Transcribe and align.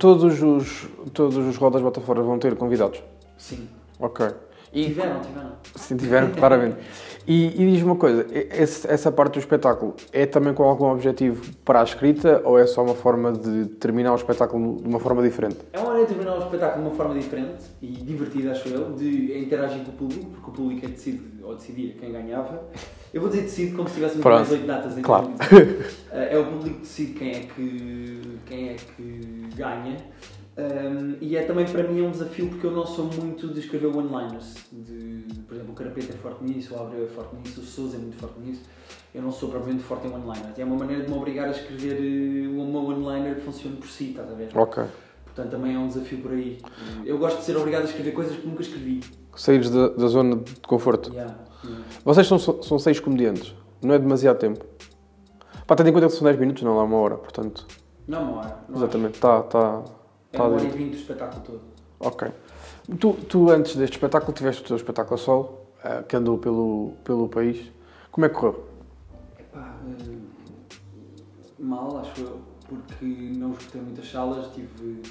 Todos 0.00 0.42
os, 0.42 0.88
todos 1.12 1.36
os 1.36 1.56
rodas 1.56 1.80
bota 1.82 2.00
fora 2.00 2.22
vão 2.22 2.38
ter 2.38 2.56
convidados. 2.56 3.00
Sim. 3.38 3.68
Ok. 4.00 4.26
E 4.72 4.84
Tiveram, 4.86 5.20
tiveram. 5.20 5.50
se 5.76 5.94
tiveram, 5.96 6.30
claramente. 6.38 6.76
E, 7.26 7.46
e 7.48 7.70
diz-me 7.72 7.84
uma 7.90 7.96
coisa: 7.96 8.24
esse- 8.32 8.88
essa 8.90 9.10
parte 9.12 9.34
do 9.34 9.38
espetáculo 9.40 9.94
é 10.12 10.24
também 10.26 10.54
com 10.54 10.62
algum 10.62 10.86
objetivo 10.90 11.42
para 11.64 11.80
a 11.80 11.84
escrita 11.84 12.40
ou 12.44 12.58
é 12.58 12.66
só 12.66 12.82
uma 12.82 12.94
forma 12.94 13.32
de 13.32 13.66
terminar 13.66 14.12
o 14.12 14.16
espetáculo 14.16 14.76
de 14.80 14.88
uma 14.88 15.00
forma 15.00 15.22
diferente? 15.22 15.58
É 15.72 15.80
uma 15.80 15.89
maneira 16.00 16.06
de 16.06 16.14
terminar 16.14 16.36
o 16.38 16.42
espetáculo 16.44 16.82
de 16.84 16.88
uma 16.88 16.96
forma 16.96 17.14
diferente 17.14 17.64
e 17.82 17.86
divertida, 17.88 18.52
acho 18.52 18.68
eu, 18.68 18.92
de 18.94 19.38
interagir 19.38 19.84
com 19.84 19.90
o 19.90 19.94
público, 19.94 20.26
porque 20.30 20.50
o 20.50 20.52
público 20.52 20.86
é 20.86 20.88
decide, 20.88 21.22
ou 21.42 21.54
decidia 21.54 21.92
quem 21.94 22.12
ganhava. 22.12 22.62
Eu 23.12 23.20
vou 23.20 23.30
dizer 23.30 23.42
decide 23.42 23.74
como 23.74 23.88
se 23.88 23.94
tivéssemos 23.94 24.24
mais 24.24 24.50
oito 24.52 24.66
datas 24.66 24.96
em 24.98 25.02
Claro. 25.02 25.26
2018. 25.28 26.00
Eh, 26.12 26.34
É 26.34 26.38
o 26.38 26.44
público 26.46 26.76
que 26.76 26.80
decide 26.82 27.12
quem 27.14 27.30
é 27.30 27.40
que, 27.40 28.22
quem 28.46 28.68
é 28.70 28.74
que 28.74 29.48
ganha. 29.56 29.96
Um, 30.58 31.16
e 31.20 31.36
é 31.36 31.42
também 31.44 31.64
para 31.64 31.84
mim 31.84 32.04
é 32.04 32.06
um 32.06 32.10
desafio 32.10 32.48
porque 32.48 32.66
eu 32.66 32.70
não 32.72 32.84
sou 32.84 33.06
muito 33.06 33.48
de 33.48 33.60
escrever 33.60 33.86
one-liners. 33.86 34.56
Por 35.46 35.54
exemplo, 35.54 35.72
o 35.72 35.74
Carapeta 35.74 36.12
é 36.12 36.16
forte 36.16 36.44
nisso, 36.44 36.74
o 36.74 36.78
Abreu 36.80 37.04
é 37.04 37.08
forte 37.08 37.34
nisso, 37.36 37.60
o 37.60 37.64
Souza 37.64 37.96
é 37.96 37.98
muito 37.98 38.16
forte 38.16 38.38
nisso. 38.40 38.62
Eu 39.14 39.22
não 39.22 39.32
sou 39.32 39.48
propriamente 39.48 39.82
forte 39.84 40.06
em 40.06 40.10
one-liners. 40.12 40.58
É 40.58 40.64
uma 40.64 40.76
maneira 40.76 41.02
de 41.04 41.10
me 41.10 41.16
obrigar 41.16 41.48
a 41.48 41.52
escrever 41.52 41.96
eh, 41.96 42.46
uma 42.48 42.80
one-liner 42.80 43.36
que 43.36 43.40
funcione 43.42 43.76
por 43.76 43.88
si, 43.88 44.10
estás 44.10 44.30
a 44.30 44.34
ver? 44.34 44.50
Ok. 44.54 44.84
Portanto, 45.34 45.50
também 45.50 45.74
é 45.74 45.78
um 45.78 45.88
desafio 45.88 46.18
por 46.18 46.32
aí. 46.32 46.60
Eu 47.04 47.18
gosto 47.18 47.38
de 47.38 47.44
ser 47.44 47.56
obrigado 47.56 47.82
a 47.82 47.84
escrever 47.86 48.12
coisas 48.12 48.36
que 48.36 48.46
nunca 48.46 48.62
escrevi. 48.62 49.00
Saíres 49.36 49.70
da, 49.70 49.88
da 49.88 50.08
zona 50.08 50.36
de 50.36 50.54
conforto. 50.66 51.10
Yeah, 51.12 51.36
yeah. 51.64 51.84
Vocês 52.04 52.26
são, 52.26 52.38
são 52.38 52.78
seis 52.78 52.98
comediantes. 52.98 53.54
Não 53.82 53.94
é 53.94 53.98
demasiado 53.98 54.38
tempo. 54.38 54.64
Pá, 55.66 55.76
tendo 55.76 55.88
em 55.88 55.92
conta 55.92 56.08
que 56.08 56.12
são 56.14 56.24
10 56.24 56.38
minutos, 56.38 56.62
não 56.64 56.76
dá 56.76 56.82
uma 56.82 56.96
hora, 56.96 57.16
portanto. 57.16 57.66
Não, 58.08 58.22
uma 58.22 58.38
hora. 58.40 58.56
Não 58.68 58.76
Exatamente. 58.76 59.14
Está. 59.14 59.42
Tá, 59.44 59.82
É 60.32 60.36
tá 60.36 60.44
uma 60.44 60.56
hora 60.56 60.64
e 60.64 60.68
vinte 60.70 60.90
do 60.90 60.96
espetáculo 60.96 61.42
todo. 61.42 61.60
Ok. 62.00 62.28
Tu, 62.98 63.12
tu, 63.28 63.50
antes 63.50 63.76
deste 63.76 63.94
espetáculo, 63.94 64.32
tiveste 64.32 64.62
o 64.62 64.66
teu 64.66 64.76
espetáculo 64.76 65.14
a 65.14 65.18
solo, 65.18 65.60
eh, 65.84 66.02
que 66.08 66.16
andou 66.16 66.38
pelo, 66.38 66.94
pelo 67.04 67.28
país. 67.28 67.70
Como 68.10 68.26
é 68.26 68.28
que 68.28 68.34
correu? 68.34 68.66
Epá, 69.38 69.76
eh, 69.86 70.16
mal, 71.58 71.98
acho 71.98 72.20
eu, 72.20 72.40
porque 72.70 73.04
não 73.04 73.52
escutei 73.52 73.82
muitas 73.82 74.10
salas, 74.10 74.46
tive. 74.54 75.02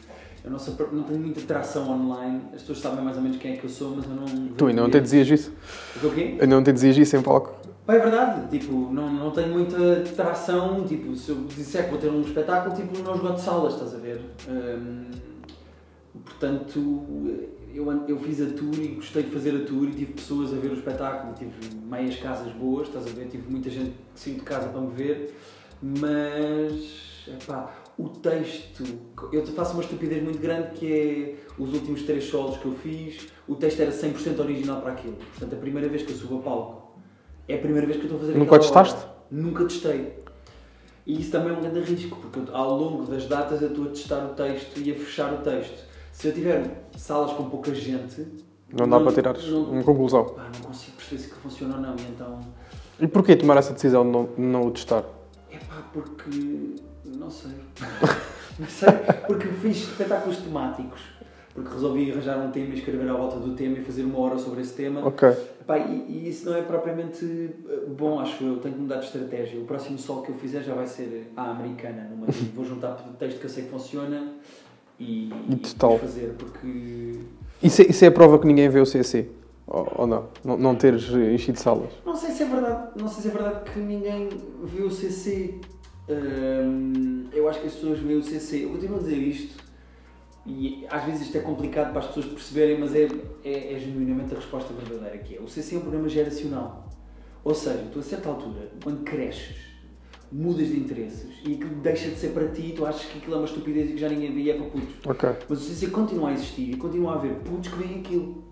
Eu 0.42 0.50
não, 0.50 0.58
sou, 0.58 0.74
não 0.94 1.04
tenho 1.04 1.20
muita 1.20 1.42
tração 1.42 1.92
online, 1.92 2.42
as 2.54 2.62
pessoas 2.62 2.80
sabem 2.80 3.04
mais 3.04 3.18
ou 3.18 3.24
menos 3.24 3.38
quem 3.38 3.54
é 3.54 3.58
que 3.58 3.66
eu 3.66 3.70
sou, 3.70 3.98
mas 3.98 4.06
eu 4.06 4.16
não. 4.16 4.48
Tu 4.56 4.68
ainda 4.68 4.82
não 4.82 4.90
te 4.90 5.02
dizias 5.02 5.30
isso? 5.30 5.54
O 6.02 6.10
quê? 6.10 6.38
Ainda 6.40 6.48
não 6.48 6.64
te 6.64 6.72
dizias 6.72 6.98
isso 6.98 7.18
em 7.18 7.22
palco? 7.22 7.60
Pá, 7.86 7.96
é 7.96 8.00
verdade, 8.00 8.58
tipo, 8.58 8.72
não, 8.94 9.12
não 9.12 9.32
tenho 9.32 9.50
muita 9.50 10.02
tração, 10.16 10.86
tipo, 10.86 11.14
se 11.16 11.32
eu 11.32 11.44
disser 11.46 11.86
que 11.86 11.90
vou 11.90 12.00
ter 12.00 12.10
um 12.10 12.22
espetáculo, 12.22 12.76
tipo, 12.76 12.98
não 13.00 13.16
esgoto 13.16 13.42
salas, 13.42 13.74
estás 13.74 13.96
a 13.96 13.98
ver? 13.98 14.22
Hum, 14.48 15.10
portanto, 16.24 16.80
eu, 17.74 18.08
eu 18.08 18.20
fiz 18.20 18.42
a 18.42 18.46
tour 18.46 18.76
e 18.80 18.90
gostei 18.90 19.24
de 19.24 19.32
fazer 19.32 19.56
a 19.56 19.66
tour 19.66 19.88
e 19.88 19.92
tive 19.92 20.14
pessoas 20.14 20.54
a 20.54 20.58
ver 20.58 20.70
o 20.72 20.76
espetáculo, 20.76 21.34
tive 21.34 21.52
meias 21.84 22.16
casas 22.18 22.54
boas, 22.54 22.88
estás 22.88 23.08
a 23.08 23.10
ver? 23.10 23.28
Tive 23.28 23.50
muita 23.50 23.70
gente 23.70 23.90
que 24.14 24.20
saiu 24.20 24.36
de 24.36 24.42
casa 24.42 24.70
para 24.70 24.82
me 24.82 24.94
ver, 24.94 25.36
mas, 25.82 27.09
epá, 27.34 27.74
o 27.98 28.10
texto, 28.10 28.84
eu 29.32 29.46
faço 29.48 29.74
uma 29.74 29.84
estupidez 29.84 30.24
muito 30.24 30.40
grande 30.40 30.72
que 30.78 30.94
é 30.94 31.36
os 31.62 31.74
últimos 31.74 32.04
três 32.04 32.24
solos 32.26 32.58
que 32.58 32.66
eu 32.66 32.74
fiz, 32.74 33.28
o 33.48 33.56
texto 33.56 33.80
era 33.82 33.92
100% 33.92 34.40
original 34.40 34.82
para 34.82 34.94
aquilo. 34.94 35.16
Portanto, 35.16 35.54
a 35.54 35.58
primeira 35.58 35.88
vez 35.90 36.04
que 36.04 36.12
eu 36.12 36.16
subo 36.18 36.40
a 36.40 36.42
palco, 36.42 37.00
é 37.48 37.56
a 37.56 37.60
primeira 37.60 37.86
vez 37.88 37.98
que 38.00 38.04
eu 38.06 38.12
estou 38.12 38.18
a 38.18 38.22
fazer 38.28 38.38
Nunca 38.38 38.60
testaste? 38.60 38.96
obra. 38.96 39.10
Nunca 39.32 39.64
testei. 39.66 40.20
E 41.06 41.20
isso 41.22 41.32
também 41.32 41.50
é 41.54 41.58
um 41.58 41.62
grande 41.62 41.80
risco, 41.82 42.18
porque 42.18 42.52
ao 42.52 42.78
longo 42.78 43.04
das 43.06 43.26
datas 43.26 43.62
eu 43.62 43.70
estou 43.70 43.86
a 43.86 43.90
testar 43.90 44.26
o 44.26 44.30
texto 44.36 44.78
e 44.80 44.92
a 44.92 44.96
fechar 44.96 45.34
o 45.34 45.38
texto. 45.40 45.84
Se 46.12 46.28
eu 46.28 46.34
tiver 46.34 46.88
salas 46.98 47.32
com 47.34 47.50
pouca 47.50 47.74
gente, 47.74 48.28
Não 48.72 48.88
dá 48.88 49.00
para 49.00 49.12
tirares 49.12 49.48
não, 49.50 49.64
uma 49.72 49.84
conclusão. 49.84 50.26
pá, 50.26 50.50
não 50.54 50.62
consigo 50.68 50.98
perceber 50.98 51.22
se 51.22 51.30
que 51.30 51.36
funciona 51.36 51.76
ou 51.76 51.82
não. 51.82 51.96
E 51.96 52.02
então, 52.14 52.40
E 53.00 53.08
porquê 53.08 53.36
tomar 53.36 53.58
essa 53.58 53.74
decisão 53.74 54.04
de 54.06 54.12
não, 54.12 54.30
não 54.38 54.68
o 54.68 54.72
testar? 54.72 55.04
é 55.52 55.58
pá, 55.58 55.84
porque. 55.92 56.76
Não 57.18 57.30
sei. 57.30 57.52
não 58.60 58.68
sei. 58.68 58.90
Porque 59.28 59.48
fiz 59.48 59.78
espetáculos 59.78 60.38
temáticos. 60.38 61.02
Porque 61.54 61.74
resolvi 61.74 62.12
arranjar 62.12 62.38
um 62.40 62.52
tema 62.52 62.74
e 62.74 62.78
escrever 62.78 63.10
à 63.10 63.14
volta 63.14 63.38
do 63.38 63.56
tema 63.56 63.78
e 63.78 63.84
fazer 63.84 64.04
uma 64.04 64.20
hora 64.20 64.38
sobre 64.38 64.62
esse 64.62 64.74
tema. 64.74 65.06
Ok. 65.06 65.28
Epá, 65.30 65.78
e, 65.80 66.06
e 66.08 66.30
isso 66.30 66.50
não 66.50 66.56
é 66.56 66.62
propriamente 66.62 67.26
eh, 67.68 67.86
bom, 67.88 68.20
acho 68.20 68.44
eu. 68.44 68.58
Tenho 68.58 68.76
que 68.76 68.82
mudar 68.82 68.98
de 68.98 69.06
estratégia. 69.06 69.60
O 69.60 69.66
próximo 69.66 69.98
sol 69.98 70.22
que 70.22 70.32
eu 70.32 70.36
fizer 70.36 70.64
já 70.64 70.74
vai 70.74 70.88
ser 70.88 71.32
a 71.36 71.52
americana. 71.52 72.08
Numa, 72.10 72.28
vou 72.56 72.64
juntar 72.64 72.94
texto 73.18 73.40
que 73.40 73.46
eu 73.46 73.50
sei 73.50 73.64
que 73.64 73.70
funciona 73.70 74.34
e, 75.00 75.30
E 75.50 76.00
fazer. 76.00 76.36
Porque. 76.38 77.20
Isso 77.62 77.82
é, 77.82 77.86
isso 77.86 78.06
é 78.06 78.08
a 78.08 78.12
prova 78.12 78.40
que 78.40 78.48
ninguém 78.48 78.70
vê 78.70 78.80
o 78.80 78.86
CC? 78.86 79.28
Ou, 79.68 79.92
ou 79.98 80.08
não? 80.08 80.26
não? 80.44 80.58
Não 80.58 80.76
teres 80.76 81.10
enchido 81.10 81.60
salas? 81.60 81.92
Não 82.06 82.16
sei 82.16 82.32
se 82.32 82.44
é 82.44 82.46
verdade, 82.48 82.90
não 82.96 83.08
sei 83.08 83.22
se 83.22 83.28
é 83.28 83.32
verdade 83.32 83.72
que 83.72 83.80
ninguém 83.80 84.30
vê 84.64 84.82
o 84.82 84.90
CC. 84.90 85.60
Hum, 86.10 87.28
eu 87.32 87.48
acho 87.48 87.62
que 87.62 87.68
as 87.68 87.74
pessoas 87.74 88.00
veem 88.00 88.18
o 88.18 88.24
CC. 88.24 88.66
Eu 88.66 88.72
continuo 88.72 88.98
a 88.98 89.00
dizer 89.00 89.18
isto 89.18 89.64
e 90.46 90.86
às 90.90 91.04
vezes 91.04 91.22
isto 91.22 91.38
é 91.38 91.42
complicado 91.42 91.92
para 91.92 92.00
as 92.00 92.08
pessoas 92.08 92.26
perceberem, 92.26 92.80
mas 92.80 92.96
é, 92.96 93.08
é, 93.44 93.74
é 93.74 93.80
genuinamente 93.80 94.34
a 94.34 94.38
resposta 94.38 94.74
verdadeira 94.74 95.18
que 95.20 95.36
é. 95.36 95.40
O 95.40 95.48
CC 95.48 95.76
é 95.76 95.78
um 95.78 95.82
programa 95.82 96.10
geracional. 96.10 96.88
Ou 97.44 97.54
seja, 97.54 97.86
tu 97.92 98.00
a 98.00 98.04
certa 98.04 98.30
altura, 98.30 98.72
quando 98.84 99.04
cresces, 99.04 99.70
mudas 100.32 100.68
de 100.68 100.78
interesses 100.78 101.30
e 101.46 101.54
aquilo 101.54 101.76
deixa 101.82 102.10
de 102.10 102.16
ser 102.16 102.30
para 102.30 102.48
ti, 102.50 102.74
tu 102.76 102.86
achas 102.86 103.06
que 103.06 103.18
aquilo 103.18 103.36
é 103.36 103.38
uma 103.38 103.46
estupidez 103.46 103.90
e 103.90 103.94
que 103.94 104.00
já 104.00 104.10
ninguém 104.10 104.34
vê 104.34 104.42
e 104.42 104.52
é 104.52 104.54
para 104.56 104.66
putos. 104.66 104.96
Ok. 105.06 105.30
Mas 105.48 105.62
o 105.62 105.64
CC 105.64 105.88
continua 105.88 106.30
a 106.30 106.34
existir 106.34 106.72
e 106.72 106.78
continua 106.78 107.14
a 107.14 107.16
haver 107.16 107.36
putos 107.36 107.72
que 107.72 107.78
veem 107.78 108.00
aquilo. 108.00 108.44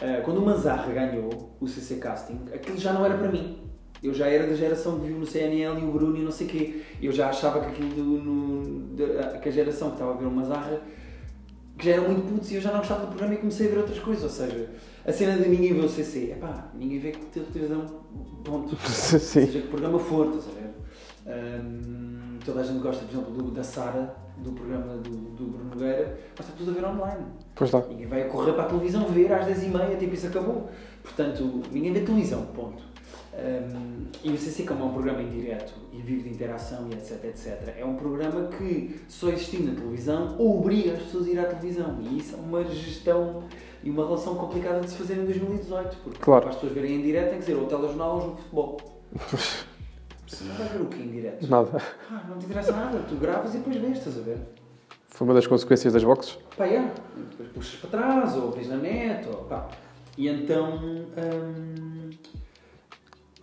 Ah, 0.00 0.20
quando 0.24 0.38
o 0.38 0.44
Manzarra 0.44 0.92
ganhou 0.92 1.54
o 1.60 1.68
CC 1.68 1.96
Casting, 1.96 2.40
aquilo 2.52 2.76
já 2.76 2.92
não 2.92 3.04
era 3.04 3.16
para 3.16 3.30
mim. 3.30 3.61
Eu 4.02 4.12
já 4.12 4.26
era 4.26 4.46
da 4.46 4.54
geração 4.54 4.98
que 4.98 5.06
viu 5.06 5.16
no 5.18 5.26
CNL 5.26 5.80
e 5.80 5.84
o 5.84 5.92
Bruno 5.92 6.16
e 6.16 6.22
não 6.22 6.32
sei 6.32 6.46
o 6.46 6.50
quê. 6.50 6.82
Eu 7.00 7.12
já 7.12 7.28
achava 7.28 7.60
que 7.60 7.66
aquilo 7.66 7.88
do, 7.90 8.02
no, 8.02 8.80
da- 8.96 9.38
que 9.38 9.48
a 9.48 9.52
geração 9.52 9.88
que 9.90 9.94
estava 9.94 10.12
a 10.12 10.16
ver 10.16 10.26
o 10.26 10.30
Manzarra 10.30 10.80
que 11.78 11.86
já 11.86 11.92
eram 11.92 12.04
muito 12.08 12.22
putos 12.28 12.50
e 12.50 12.56
eu 12.56 12.60
já 12.60 12.70
não 12.70 12.78
gostava 12.78 13.00
do 13.02 13.06
programa 13.08 13.34
e 13.34 13.36
comecei 13.38 13.66
a 13.66 13.70
ver 13.70 13.78
outras 13.78 13.98
coisas. 13.98 14.22
Ou 14.24 14.28
seja, 14.30 14.70
a 15.06 15.12
cena 15.12 15.36
de 15.42 15.48
ninguém 15.48 15.72
vê 15.72 15.80
o 15.80 15.88
CC. 15.88 16.32
Epá, 16.32 16.70
ninguém 16.74 16.98
vê 16.98 17.12
que 17.12 17.18
tem 17.26 17.42
televisão, 17.44 17.86
ponto. 18.44 18.76
Sim. 18.90 19.18
Seja 19.18 19.60
que 19.62 19.68
programa 19.68 19.98
for, 19.98 20.26
estás 20.26 20.48
a 20.48 20.60
ver? 20.60 20.72
Hum, 21.26 22.38
toda 22.44 22.60
a 22.60 22.62
gente 22.64 22.80
gosta, 22.80 23.04
por 23.04 23.12
exemplo, 23.14 23.32
do, 23.32 23.50
da 23.50 23.62
Sara, 23.62 24.14
do 24.38 24.52
programa 24.52 24.96
do, 24.98 25.10
do 25.10 25.44
Bruno 25.46 25.70
Nogueira, 25.70 26.18
mas 26.36 26.46
está 26.46 26.58
tudo 26.58 26.70
a 26.72 26.74
ver 26.74 26.84
online. 26.84 27.24
Pois 27.54 27.72
está. 27.72 27.86
Ninguém 27.88 28.06
vai 28.06 28.24
correr 28.28 28.52
para 28.52 28.64
a 28.64 28.66
televisão 28.66 29.06
ver 29.06 29.32
às 29.32 29.46
10h30, 29.46 29.98
tipo, 29.98 30.14
isso 30.14 30.26
acabou. 30.26 30.68
Portanto, 31.02 31.62
ninguém 31.72 31.92
vê 31.92 32.00
televisão, 32.00 32.44
ponto. 32.46 32.82
Hum, 33.34 34.06
e 34.22 34.30
o 34.30 34.36
CC, 34.36 34.64
como 34.64 34.82
é 34.82 34.86
um 34.86 34.92
programa 34.92 35.22
em 35.22 35.30
direto 35.30 35.72
e 35.90 36.02
vive 36.02 36.24
de 36.28 36.34
interação 36.34 36.86
e 36.90 36.94
etc, 36.94 37.24
etc, 37.24 37.74
é 37.78 37.84
um 37.84 37.96
programa 37.96 38.48
que 38.48 39.00
só 39.08 39.30
existindo 39.30 39.72
na 39.72 39.74
televisão 39.80 40.36
obriga 40.38 40.92
as 40.92 41.02
pessoas 41.04 41.26
a 41.26 41.30
ir 41.30 41.38
à 41.38 41.44
televisão. 41.46 41.98
E 42.02 42.18
isso 42.18 42.34
é 42.34 42.38
uma 42.38 42.62
gestão 42.64 43.44
e 43.82 43.88
uma 43.90 44.04
relação 44.04 44.34
complicada 44.34 44.80
de 44.80 44.90
se 44.90 44.96
fazer 44.96 45.14
em 45.14 45.24
2018, 45.24 45.96
porque 46.04 46.18
Claro. 46.20 46.42
para 46.42 46.50
as 46.50 46.56
pessoas 46.56 46.72
verem 46.74 46.96
em 46.96 47.02
direto 47.02 47.30
tem 47.30 47.38
que 47.38 47.44
ser 47.46 47.54
ou 47.54 47.66
telejornal 47.66 48.14
ou 48.16 48.20
jogo 48.20 48.34
de 48.36 48.40
futebol. 48.42 48.76
Não 50.44 50.54
vai 50.54 50.68
ver 50.68 50.80
o 50.82 50.86
que 50.86 51.02
em 51.02 51.08
direto? 51.10 51.46
Nada. 51.48 51.82
Ah, 52.10 52.24
não 52.28 52.38
te 52.38 52.44
interessa 52.46 52.72
nada, 52.72 52.98
tu 53.08 53.16
gravas 53.16 53.54
e 53.54 53.58
depois 53.58 53.76
vês, 53.76 53.98
estás 53.98 54.18
a 54.18 54.22
ver? 54.22 54.38
Foi 55.08 55.26
uma 55.26 55.34
das 55.34 55.46
consequências 55.46 55.92
das 55.92 56.04
boxes? 56.04 56.38
Pá, 56.56 56.66
é. 56.66 56.90
Depois 57.30 57.48
puxas 57.50 57.80
para 57.80 57.90
trás, 57.90 58.36
ou 58.36 58.50
vês 58.50 58.68
na 58.68 58.76
net, 58.76 59.26
ou 59.28 59.44
pá. 59.44 59.68
E 60.16 60.28
então. 60.28 60.76
hum, 60.76 62.10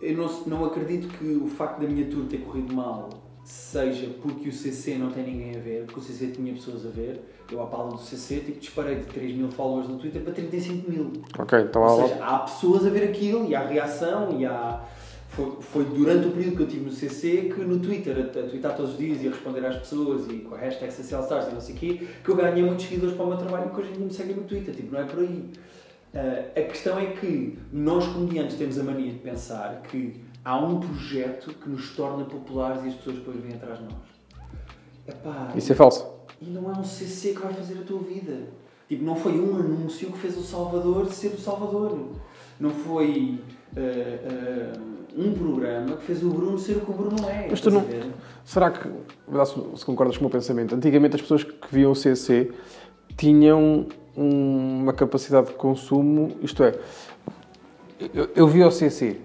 eu 0.00 0.16
não, 0.16 0.28
não 0.46 0.64
acredito 0.64 1.08
que 1.08 1.24
o 1.36 1.46
facto 1.46 1.80
da 1.80 1.86
minha 1.88 2.06
tour 2.06 2.24
ter 2.26 2.38
corrido 2.38 2.74
mal 2.74 3.10
seja 3.44 4.08
porque 4.22 4.48
o 4.48 4.52
CC 4.52 4.94
não 4.96 5.10
tem 5.10 5.24
ninguém 5.24 5.56
a 5.56 5.60
ver, 5.60 5.84
porque 5.84 6.00
o 6.00 6.02
CC 6.02 6.28
tinha 6.28 6.52
pessoas 6.52 6.86
a 6.86 6.90
ver. 6.90 7.20
Eu, 7.50 7.60
à 7.62 7.66
pala 7.66 7.90
do 7.90 7.98
CC, 7.98 8.40
tipo, 8.40 8.60
disparei 8.60 8.96
de 8.96 9.06
3 9.06 9.34
mil 9.34 9.50
followers 9.50 9.88
no 9.88 9.98
Twitter 9.98 10.22
para 10.22 10.32
35 10.32 10.90
mil. 10.90 11.12
Ok, 11.38 11.58
então 11.60 11.82
há 11.82 11.92
Ou 11.92 12.00
lá. 12.02 12.08
seja, 12.08 12.24
há 12.24 12.38
pessoas 12.40 12.86
a 12.86 12.90
ver 12.90 13.08
aquilo 13.08 13.46
e 13.48 13.54
há 13.54 13.66
reação 13.66 14.38
e 14.38 14.46
há. 14.46 14.84
Foi, 15.30 15.58
foi 15.60 15.84
durante 15.84 16.26
o 16.26 16.32
período 16.32 16.56
que 16.56 16.62
eu 16.62 16.66
estive 16.66 16.84
no 16.84 16.90
CC 16.92 17.52
que 17.54 17.60
no 17.60 17.78
Twitter, 17.78 18.16
a, 18.16 18.40
a 18.40 18.42
twittar 18.48 18.76
todos 18.76 18.92
os 18.92 18.98
dias 18.98 19.22
e 19.22 19.28
a 19.28 19.30
responder 19.30 19.64
às 19.64 19.76
pessoas 19.76 20.26
e 20.28 20.38
com 20.38 20.56
a 20.56 20.58
hashtag 20.58 20.92
SocialStars 20.92 21.48
e 21.48 21.54
não 21.54 21.60
sei 21.60 21.74
o 21.76 21.78
quê, 21.78 22.06
que 22.24 22.28
eu 22.28 22.34
ganhei 22.36 22.64
muitos 22.64 22.84
seguidores 22.86 23.14
para 23.14 23.24
o 23.24 23.28
meu 23.28 23.38
trabalho 23.38 23.70
e 23.70 23.74
que 23.74 23.80
hoje 23.80 23.90
em 23.90 23.92
dia 23.94 24.04
me 24.06 24.12
seguem 24.12 24.36
no 24.36 24.42
Twitter. 24.42 24.74
Tipo, 24.74 24.92
não 24.92 25.00
é 25.00 25.04
por 25.04 25.20
aí. 25.20 25.44
Ah, 26.14 26.44
a 26.56 26.62
questão 26.62 26.98
é 26.98 27.06
que 27.06 27.58
nós, 27.72 28.06
comediantes, 28.06 28.56
temos 28.56 28.78
a 28.78 28.82
mania 28.82 29.12
de 29.12 29.18
pensar 29.18 29.82
que 29.82 30.20
há 30.44 30.58
um 30.58 30.80
projeto 30.80 31.54
que 31.54 31.68
nos 31.68 31.94
torna 31.94 32.24
populares 32.24 32.84
e 32.84 32.88
as 32.88 32.94
pessoas 32.94 33.16
depois 33.16 33.40
vêm 33.40 33.54
atrás 33.54 33.78
de 33.78 33.84
nós. 33.84 33.94
Epá, 35.06 35.52
Isso 35.54 35.72
é 35.72 35.74
falso. 35.74 36.06
e 36.40 36.46
não 36.50 36.70
é 36.70 36.78
um 36.78 36.84
CC 36.84 37.32
que 37.32 37.40
vai 37.40 37.52
fazer 37.52 37.78
a 37.80 37.82
tua 37.82 38.00
vida. 38.00 38.48
Tipo, 38.88 39.04
não 39.04 39.14
foi 39.14 39.38
um 39.38 39.54
anúncio 39.56 40.10
que 40.10 40.18
fez 40.18 40.36
o 40.36 40.42
Salvador 40.42 41.06
ser 41.12 41.28
o 41.28 41.38
Salvador. 41.38 41.96
Não 42.58 42.70
foi. 42.70 43.38
ah, 43.76 43.80
ah, 44.76 44.90
um 45.16 45.32
programa 45.32 45.96
que 45.96 46.04
fez 46.04 46.22
o 46.22 46.30
Bruno 46.30 46.58
ser 46.58 46.76
o 46.76 46.80
que 46.80 46.90
o 46.90 46.94
Bruno 46.94 47.28
é. 47.28 47.48
Mas 47.50 47.60
tu 47.60 47.70
não-? 47.70 47.84
Será 48.44 48.70
que, 48.70 48.88
se, 49.76 49.84
concordas 49.84 50.16
com 50.16 50.24
o 50.24 50.24
meu 50.24 50.30
pensamento, 50.30 50.74
antigamente 50.74 51.16
as 51.16 51.22
pessoas 51.22 51.42
que 51.42 51.66
viam 51.70 51.90
o 51.90 51.96
CC 51.96 52.52
tinham 53.16 53.86
uma 54.16 54.92
capacidade 54.92 55.48
de 55.48 55.52
consumo, 55.54 56.32
isto 56.42 56.62
é, 56.64 56.74
eu, 58.14 58.28
eu 58.34 58.46
via 58.46 58.66
o 58.66 58.70
CC, 58.70 59.18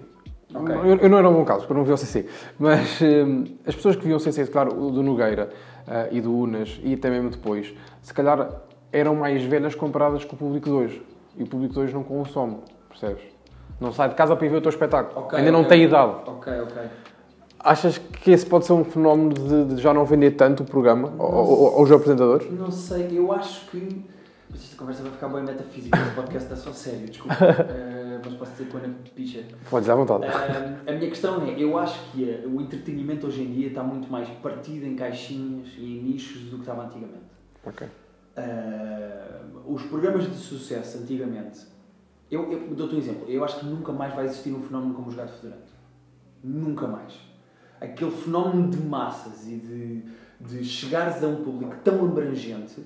Ok. 0.54 0.74
eu, 0.74 0.96
eu 0.96 1.08
não 1.08 1.18
era 1.18 1.28
um 1.28 1.32
bom 1.34 1.44
caso, 1.44 1.60
porque 1.60 1.72
eu 1.72 1.76
não 1.76 1.84
via 1.84 1.94
o 1.94 1.98
CC, 1.98 2.26
mas 2.58 3.00
hum, 3.02 3.44
as 3.66 3.74
pessoas 3.74 3.96
que 3.96 4.04
viam 4.04 4.16
o 4.16 4.20
CC, 4.20 4.46
claro, 4.46 4.78
o 4.80 4.90
do 4.90 5.02
Nogueira 5.02 5.50
ah, 5.86 6.08
e 6.10 6.20
do 6.20 6.34
Unas, 6.36 6.80
e 6.82 6.94
até 6.94 7.10
mesmo 7.10 7.30
depois, 7.30 7.74
se 8.02 8.12
calhar 8.14 8.48
eram 8.92 9.14
mais 9.16 9.42
velhas 9.42 9.74
comparadas 9.74 10.24
com 10.24 10.36
o 10.36 10.38
público 10.38 10.66
de 10.66 10.72
hoje, 10.74 11.02
e 11.36 11.42
o 11.42 11.46
público 11.46 11.74
de 11.74 11.80
hoje 11.80 11.92
não 11.94 12.02
consome, 12.02 12.58
percebes? 12.88 13.22
Não 13.80 13.92
sai 13.92 14.08
de 14.08 14.14
casa 14.14 14.34
para 14.34 14.46
ir 14.46 14.48
ver 14.48 14.56
o 14.56 14.60
teu 14.62 14.70
espetáculo, 14.70 15.26
Ok, 15.26 15.38
ainda 15.38 15.50
não 15.52 15.60
ok. 15.60 15.68
tem 15.68 15.82
idade. 15.84 16.12
Ok, 16.26 16.52
ok. 16.60 16.82
Achas 17.58 17.98
que 17.98 18.30
esse 18.30 18.46
pode 18.46 18.64
ser 18.64 18.72
um 18.74 18.84
fenómeno 18.84 19.34
de, 19.34 19.74
de 19.74 19.82
já 19.82 19.92
não 19.92 20.04
vender 20.04 20.30
tanto 20.32 20.62
o 20.62 20.66
programa 20.66 21.12
ao- 21.18 21.26
ao- 21.34 21.78
aos 21.80 21.90
apresentadores? 21.90 22.48
Não 22.52 22.70
sei, 22.70 23.08
eu 23.12 23.32
acho 23.32 23.68
que. 23.70 24.02
Mas 24.50 24.62
esta 24.62 24.76
conversa 24.76 25.02
vai 25.02 25.12
ficar 25.12 25.28
bem 25.28 25.42
metafísica, 25.42 25.98
este 25.98 26.14
podcast 26.14 26.52
está 26.52 26.56
só 26.56 26.72
sério, 26.72 27.06
desculpa. 27.08 27.36
Eh, 28.16 28.20
mas 28.24 28.34
posso 28.34 28.64
dizer 28.64 28.88
na 28.88 28.94
picha. 29.14 29.44
Podes 29.68 29.88
à 29.88 29.94
vontade. 29.94 30.24
Eh, 30.24 30.90
a 30.90 30.92
minha 30.92 31.08
questão 31.10 31.46
é, 31.46 31.60
eu 31.60 31.76
acho 31.78 32.10
que 32.10 32.28
eh, 32.28 32.44
o 32.46 32.60
entretenimento 32.60 33.26
hoje 33.26 33.42
em 33.42 33.52
dia 33.52 33.68
está 33.68 33.82
muito 33.82 34.10
mais 34.10 34.28
partido 34.38 34.86
em 34.86 34.96
caixinhas 34.96 35.68
e 35.76 35.98
em 35.98 36.02
nichos 36.02 36.42
do 36.44 36.56
que 36.56 36.62
estava 36.62 36.84
antigamente. 36.84 37.26
Ok. 37.64 37.86
Uh, 37.86 39.72
os 39.72 39.82
programas 39.84 40.24
de 40.24 40.36
sucesso 40.36 40.98
antigamente, 40.98 41.60
eu, 42.30 42.52
eu 42.52 42.74
dou-te 42.74 42.94
um 42.94 42.98
exemplo, 42.98 43.28
eu 43.28 43.42
acho 43.44 43.60
que 43.60 43.66
nunca 43.66 43.92
mais 43.92 44.14
vai 44.14 44.26
existir 44.26 44.52
um 44.52 44.62
fenómeno 44.62 44.94
como 44.94 45.08
o 45.08 45.10
Jogado 45.10 45.30
Federante. 45.30 45.72
Nunca 46.42 46.86
mais. 46.86 47.14
Aquele 47.80 48.10
fenómeno 48.10 48.70
de 48.70 48.78
massas 48.78 49.46
e 49.46 49.56
de, 49.56 50.02
de 50.40 50.64
chegares 50.64 51.22
a 51.22 51.28
um 51.28 51.42
público 51.42 51.76
tão 51.82 52.04
abrangente, 52.04 52.82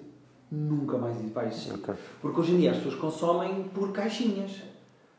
nunca 0.50 0.98
mais 0.98 1.16
vai 1.32 1.48
existir. 1.48 1.74
Ok. 1.74 1.94
Porque 2.20 2.40
hoje 2.40 2.54
em 2.54 2.58
dia 2.58 2.70
as 2.70 2.78
pessoas 2.78 2.96
consomem 2.96 3.64
por 3.74 3.92
caixinhas. 3.92 4.62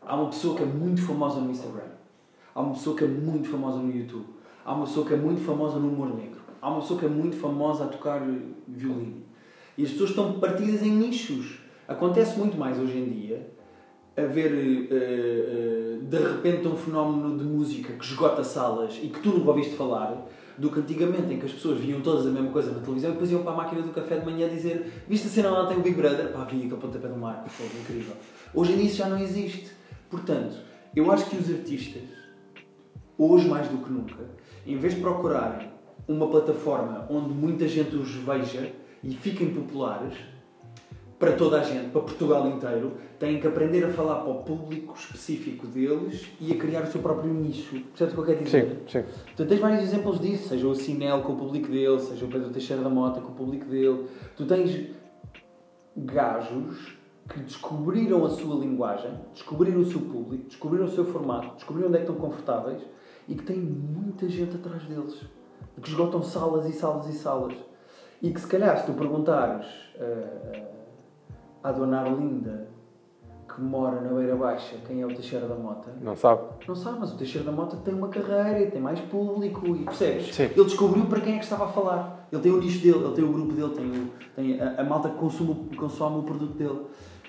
Há 0.02 0.16
uma 0.16 0.30
pessoa 0.30 0.56
que 0.56 0.64
é 0.64 0.66
muito 0.66 1.02
famosa 1.02 1.40
no 1.40 1.52
Instagram. 1.52 1.90
Há 2.54 2.62
uma 2.62 2.74
pessoa 2.74 2.96
que 2.96 3.04
é 3.04 3.08
muito 3.08 3.48
famosa 3.48 3.78
no 3.78 3.96
YouTube. 3.96 4.26
Há 4.66 4.74
uma 4.74 4.86
pessoa 4.86 5.06
que 5.06 5.14
é 5.14 5.18
muito 5.18 5.42
famosa 5.42 5.80
no 5.80 5.88
humor 5.88 6.14
negro. 6.16 6.42
Há 6.62 6.70
uma 6.70 6.82
pessoa 6.82 7.00
que 7.00 7.06
é 7.06 7.10
muito 7.10 7.38
famosa 7.38 7.86
a 7.86 7.88
tocar 7.88 8.22
eh, 8.22 8.42
violino. 8.68 9.24
E 9.78 9.84
as 9.84 9.92
pessoas 9.92 10.10
estão 10.10 10.40
partidas 10.40 10.84
em 10.84 10.92
nichos. 10.92 11.60
Acontece 11.88 12.38
muito 12.38 12.58
mais 12.58 12.78
hoje 12.78 12.98
em 12.98 13.10
dia 13.10 13.52
haver 14.16 14.52
eh, 14.52 14.88
eh, 14.92 16.00
de 16.02 16.18
repente 16.18 16.68
um 16.68 16.76
fenómeno 16.76 17.38
de 17.38 17.44
música 17.44 17.94
que 17.94 18.04
esgota 18.04 18.44
salas 18.44 19.00
e 19.02 19.08
que 19.08 19.20
tu 19.22 19.30
nunca 19.30 19.50
ouviste 19.50 19.76
falar 19.76 20.28
do 20.62 20.70
que 20.70 20.80
antigamente 20.80 21.34
em 21.34 21.40
que 21.40 21.46
as 21.48 21.52
pessoas 21.52 21.80
viam 21.80 22.02
todas 22.02 22.28
a 22.28 22.30
mesma 22.30 22.52
coisa 22.52 22.72
na 22.72 22.80
televisão 22.80 23.10
e 23.10 23.14
depois 23.14 23.32
iam 23.32 23.42
para 23.42 23.52
a 23.52 23.56
máquina 23.56 23.82
do 23.82 23.90
café 23.90 24.20
de 24.20 24.26
manhã 24.26 24.48
dizer 24.48 25.04
viste 25.10 25.26
a 25.26 25.30
cena 25.32 25.50
lá 25.50 25.66
tem 25.66 25.78
o 25.78 25.82
Big 25.82 25.96
Brother? 25.96 26.32
Pá, 26.32 26.44
vi 26.44 26.58
aquele 26.58 26.80
pontapé 26.80 27.08
do 27.08 27.18
mar, 27.18 27.44
foi 27.48 27.66
incrível. 27.66 28.16
Hoje 28.54 28.74
em 28.74 28.76
dia 28.76 28.86
isso 28.86 28.98
já 28.98 29.10
não 29.10 29.18
existe. 29.18 29.72
Portanto, 30.08 30.56
eu 30.96 31.12
acho 31.12 31.26
que 31.26 31.36
os 31.36 31.50
artistas, 31.50 32.04
hoje 33.18 33.48
mais 33.48 33.68
do 33.70 33.80
que 33.80 33.92
nunca, 33.92 34.24
em 34.68 34.78
vez 34.78 34.94
de 34.94 35.02
procurarem 35.02 35.68
uma 36.08 36.28
plataforma 36.28 37.08
onde 37.10 37.34
muita 37.34 37.68
gente 37.68 37.96
os 37.96 38.14
veja 38.14 38.72
e 39.04 39.16
fiquem 39.16 39.52
populares, 39.56 40.14
para 41.22 41.34
toda 41.34 41.62
a 41.62 41.64
gente, 41.64 41.92
para 41.92 42.02
Portugal 42.02 42.48
inteiro, 42.48 42.94
têm 43.20 43.40
que 43.40 43.46
aprender 43.46 43.86
a 43.86 43.90
falar 43.90 44.22
para 44.22 44.32
o 44.32 44.44
público 44.44 44.96
específico 44.98 45.68
deles 45.68 46.28
e 46.40 46.52
a 46.52 46.58
criar 46.58 46.82
o 46.82 46.88
seu 46.88 47.00
próprio 47.00 47.32
nicho. 47.32 47.80
Percebes 47.80 48.14
o 48.14 48.16
que 48.16 48.22
eu 48.22 48.26
quero 48.26 48.44
dizer? 48.44 48.82
Sim, 48.88 49.04
sim. 49.04 49.06
Tu 49.38 49.46
tens 49.46 49.60
vários 49.60 49.84
exemplos 49.84 50.20
disso, 50.20 50.50
seja 50.50 50.68
o 50.68 50.74
Sinel 50.74 51.22
com 51.22 51.34
o 51.34 51.36
público 51.36 51.68
dele, 51.68 52.00
seja 52.00 52.26
o 52.26 52.28
Pedro 52.28 52.50
Teixeira 52.50 52.82
da 52.82 52.90
Mota 52.90 53.22
com 53.22 53.34
o 53.34 53.36
público 53.36 53.66
dele. 53.66 54.08
Tu 54.36 54.48
tens 54.48 54.90
gajos 55.96 56.98
que 57.30 57.40
descobriram 57.42 58.26
a 58.26 58.30
sua 58.32 58.56
linguagem, 58.56 59.12
descobriram 59.32 59.82
o 59.82 59.86
seu 59.86 60.02
público, 60.02 60.46
descobriram 60.46 60.86
o 60.86 60.90
seu 60.90 61.06
formato, 61.06 61.54
descobriram 61.54 61.90
onde 61.90 62.00
é 62.00 62.02
que 62.04 62.12
estão 62.12 62.20
confortáveis 62.20 62.82
e 63.28 63.36
que 63.36 63.44
têm 63.44 63.58
muita 63.58 64.28
gente 64.28 64.56
atrás 64.56 64.82
deles. 64.86 65.22
Que 65.80 65.88
esgotam 65.88 66.24
salas 66.24 66.66
e 66.66 66.74
salas 66.74 67.08
e 67.08 67.14
salas. 67.14 67.54
E 68.24 68.32
que 68.32 68.42
se 68.42 68.48
calhar 68.48 68.76
se 68.80 68.88
tu 68.88 68.94
perguntares 68.94 69.68
eh, 69.96 70.81
à 71.64 71.72
Dona 71.72 72.02
Arlinda 72.02 72.70
que 73.54 73.62
mora 73.62 74.00
na 74.00 74.10
Beira 74.14 74.36
Baixa 74.36 74.78
quem 74.88 75.02
é 75.02 75.06
o 75.06 75.10
Teixeira 75.10 75.46
da 75.46 75.56
Mota, 75.56 75.94
Não 76.02 76.16
sabe? 76.16 76.42
não 76.66 76.74
sabe, 76.76 77.00
mas 77.02 77.12
o 77.14 77.18
Teixeira 77.18 77.46
da 77.46 77.52
Mota 77.52 77.76
tem 77.78 77.94
uma 77.94 78.08
carreira, 78.08 78.72
tem 78.72 78.82
mais 78.82 79.00
público 79.02 79.68
e 79.76 79.84
percebes? 79.84 80.34
Sim. 80.34 80.44
Ele 80.44 80.64
descobriu 80.64 81.06
para 81.06 81.20
quem 81.20 81.34
é 81.36 81.38
que 81.38 81.44
estava 81.44 81.66
a 81.66 81.68
falar. 81.68 82.30
Ele 82.32 82.42
tem 82.42 82.52
o 82.52 82.60
nicho 82.62 82.82
dele, 82.82 83.04
ele 83.04 83.14
tem 83.14 83.24
o 83.26 83.34
grupo 83.34 83.52
dele, 83.54 83.74
tem, 83.76 83.86
o, 83.92 84.08
tem 84.36 84.62
a, 84.62 84.80
a 84.80 84.84
malta 84.86 85.10
que 85.10 85.18
consome, 85.18 85.54
consome 85.76 86.20
o 86.20 86.24
produto 86.24 86.54
dele. 86.58 86.80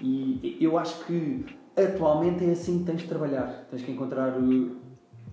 E 0.00 0.56
eu 0.61 0.78
acho 0.78 1.05
que 1.06 1.44
atualmente 1.76 2.44
é 2.44 2.52
assim 2.52 2.78
que 2.78 2.85
tens 2.85 3.02
de 3.02 3.08
trabalhar. 3.08 3.67
Tens 3.69 3.82
que 3.82 3.90
encontrar 3.90 4.38
o, 4.38 4.76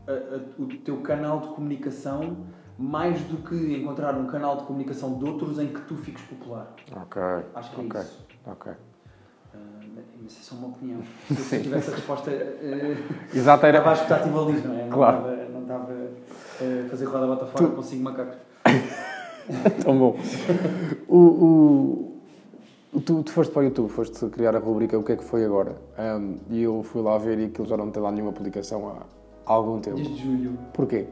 a- 0.07 0.12
a- 0.12 0.62
o 0.62 0.66
teu 0.84 0.98
canal 1.02 1.40
de 1.42 1.48
comunicação 1.50 2.38
mais 2.80 3.20
do 3.24 3.38
que 3.38 3.56
encontrar 3.76 4.16
um 4.16 4.26
canal 4.28 4.56
de 4.58 4.64
comunicação 4.64 5.18
de 5.18 5.26
outros 5.26 5.60
em 5.60 5.68
que 5.68 5.81
tu 5.81 5.96
fiques 5.98 6.24
popular. 6.24 6.74
Ok. 6.96 7.22
Acho 7.54 7.72
que 7.72 7.81
é 7.81 8.00
isso. 8.02 8.26
Ok. 8.48 8.72
Ah, 9.54 9.58
mas 9.96 10.31
isso 10.31 10.40
é 10.40 10.44
só 10.44 10.56
uma 10.56 10.68
opinião. 10.70 11.02
Se 11.36 11.56
eu 11.58 11.62
tivesse 11.62 11.92
a 11.92 11.96
resposta. 11.96 12.31
eh, 12.31 12.98
Exato, 13.36 13.66
era 13.66 13.81
que 13.81 13.90
está 13.90 14.16
ali, 14.16 14.62
não 14.62 14.74
é? 14.80 14.88
Claro. 14.90 15.18
Estava, 15.18 15.36
não 15.50 15.62
estava 15.62 15.94
a 15.94 16.90
fazer 16.90 17.06
roda 17.06 17.28
bota 17.28 17.46
fora 17.48 17.68
consigo 17.68 18.04
macacos. 18.04 18.38
Tão 19.83 19.98
bom. 19.98 20.16
O, 21.07 21.18
o- 22.94 23.02
tu, 23.02 23.24
tu 23.24 23.31
foste 23.31 23.52
para 23.52 23.62
o 23.62 23.66
YouTube, 23.66 23.90
foste 23.90 24.26
criar 24.28 24.56
a 24.56 24.59
rubrica 24.59 24.98
O 24.98 25.04
que 25.04 25.12
é 25.12 25.16
que 25.18 25.24
foi 25.24 25.44
agora? 25.44 25.76
Ahm, 25.98 26.36
e 26.50 26.62
eu 26.62 26.83
fui 26.83 27.02
lá 27.02 27.18
ver 27.18 27.40
e 27.40 27.45
aquilo 27.45 27.68
já 27.68 27.76
não 27.76 27.90
tem 27.92 28.02
lá 28.02 28.12
nenhuma 28.12 28.31
publicação 28.31 28.88
há 29.45 29.52
algum 29.52 29.80
tempo. 29.80 29.98
Desde 29.98 30.16
julho. 30.24 30.57
Porquê? 30.74 31.07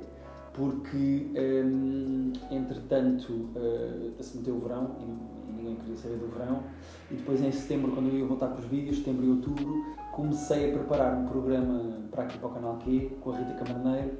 Porque, 0.57 1.31
hum, 1.35 2.33
entretanto, 2.49 3.31
uh, 3.31 4.23
se 4.23 4.39
meteu 4.39 4.55
o 4.55 4.59
verão 4.59 4.95
e, 4.99 5.03
e 5.51 5.53
ninguém 5.55 5.75
queria 5.75 5.97
saber 5.97 6.15
do 6.15 6.27
verão. 6.27 6.63
E 7.11 7.13
depois, 7.13 7.43
em 7.43 7.51
setembro, 7.51 7.91
quando 7.91 8.09
eu 8.09 8.17
ia 8.17 8.25
voltar 8.25 8.47
com 8.47 8.59
os 8.59 8.65
vídeos, 8.65 8.97
setembro 8.97 9.23
e 9.23 9.29
outubro, 9.29 9.85
comecei 10.13 10.71
a 10.71 10.73
preparar 10.73 11.15
um 11.15 11.27
programa 11.27 11.99
para 12.09 12.23
aqui 12.23 12.39
para 12.39 12.49
o 12.49 12.51
canal 12.51 12.77
Q, 12.77 13.11
com 13.21 13.33
a 13.33 13.37
Rita 13.37 13.63
Camarneiro. 13.63 14.17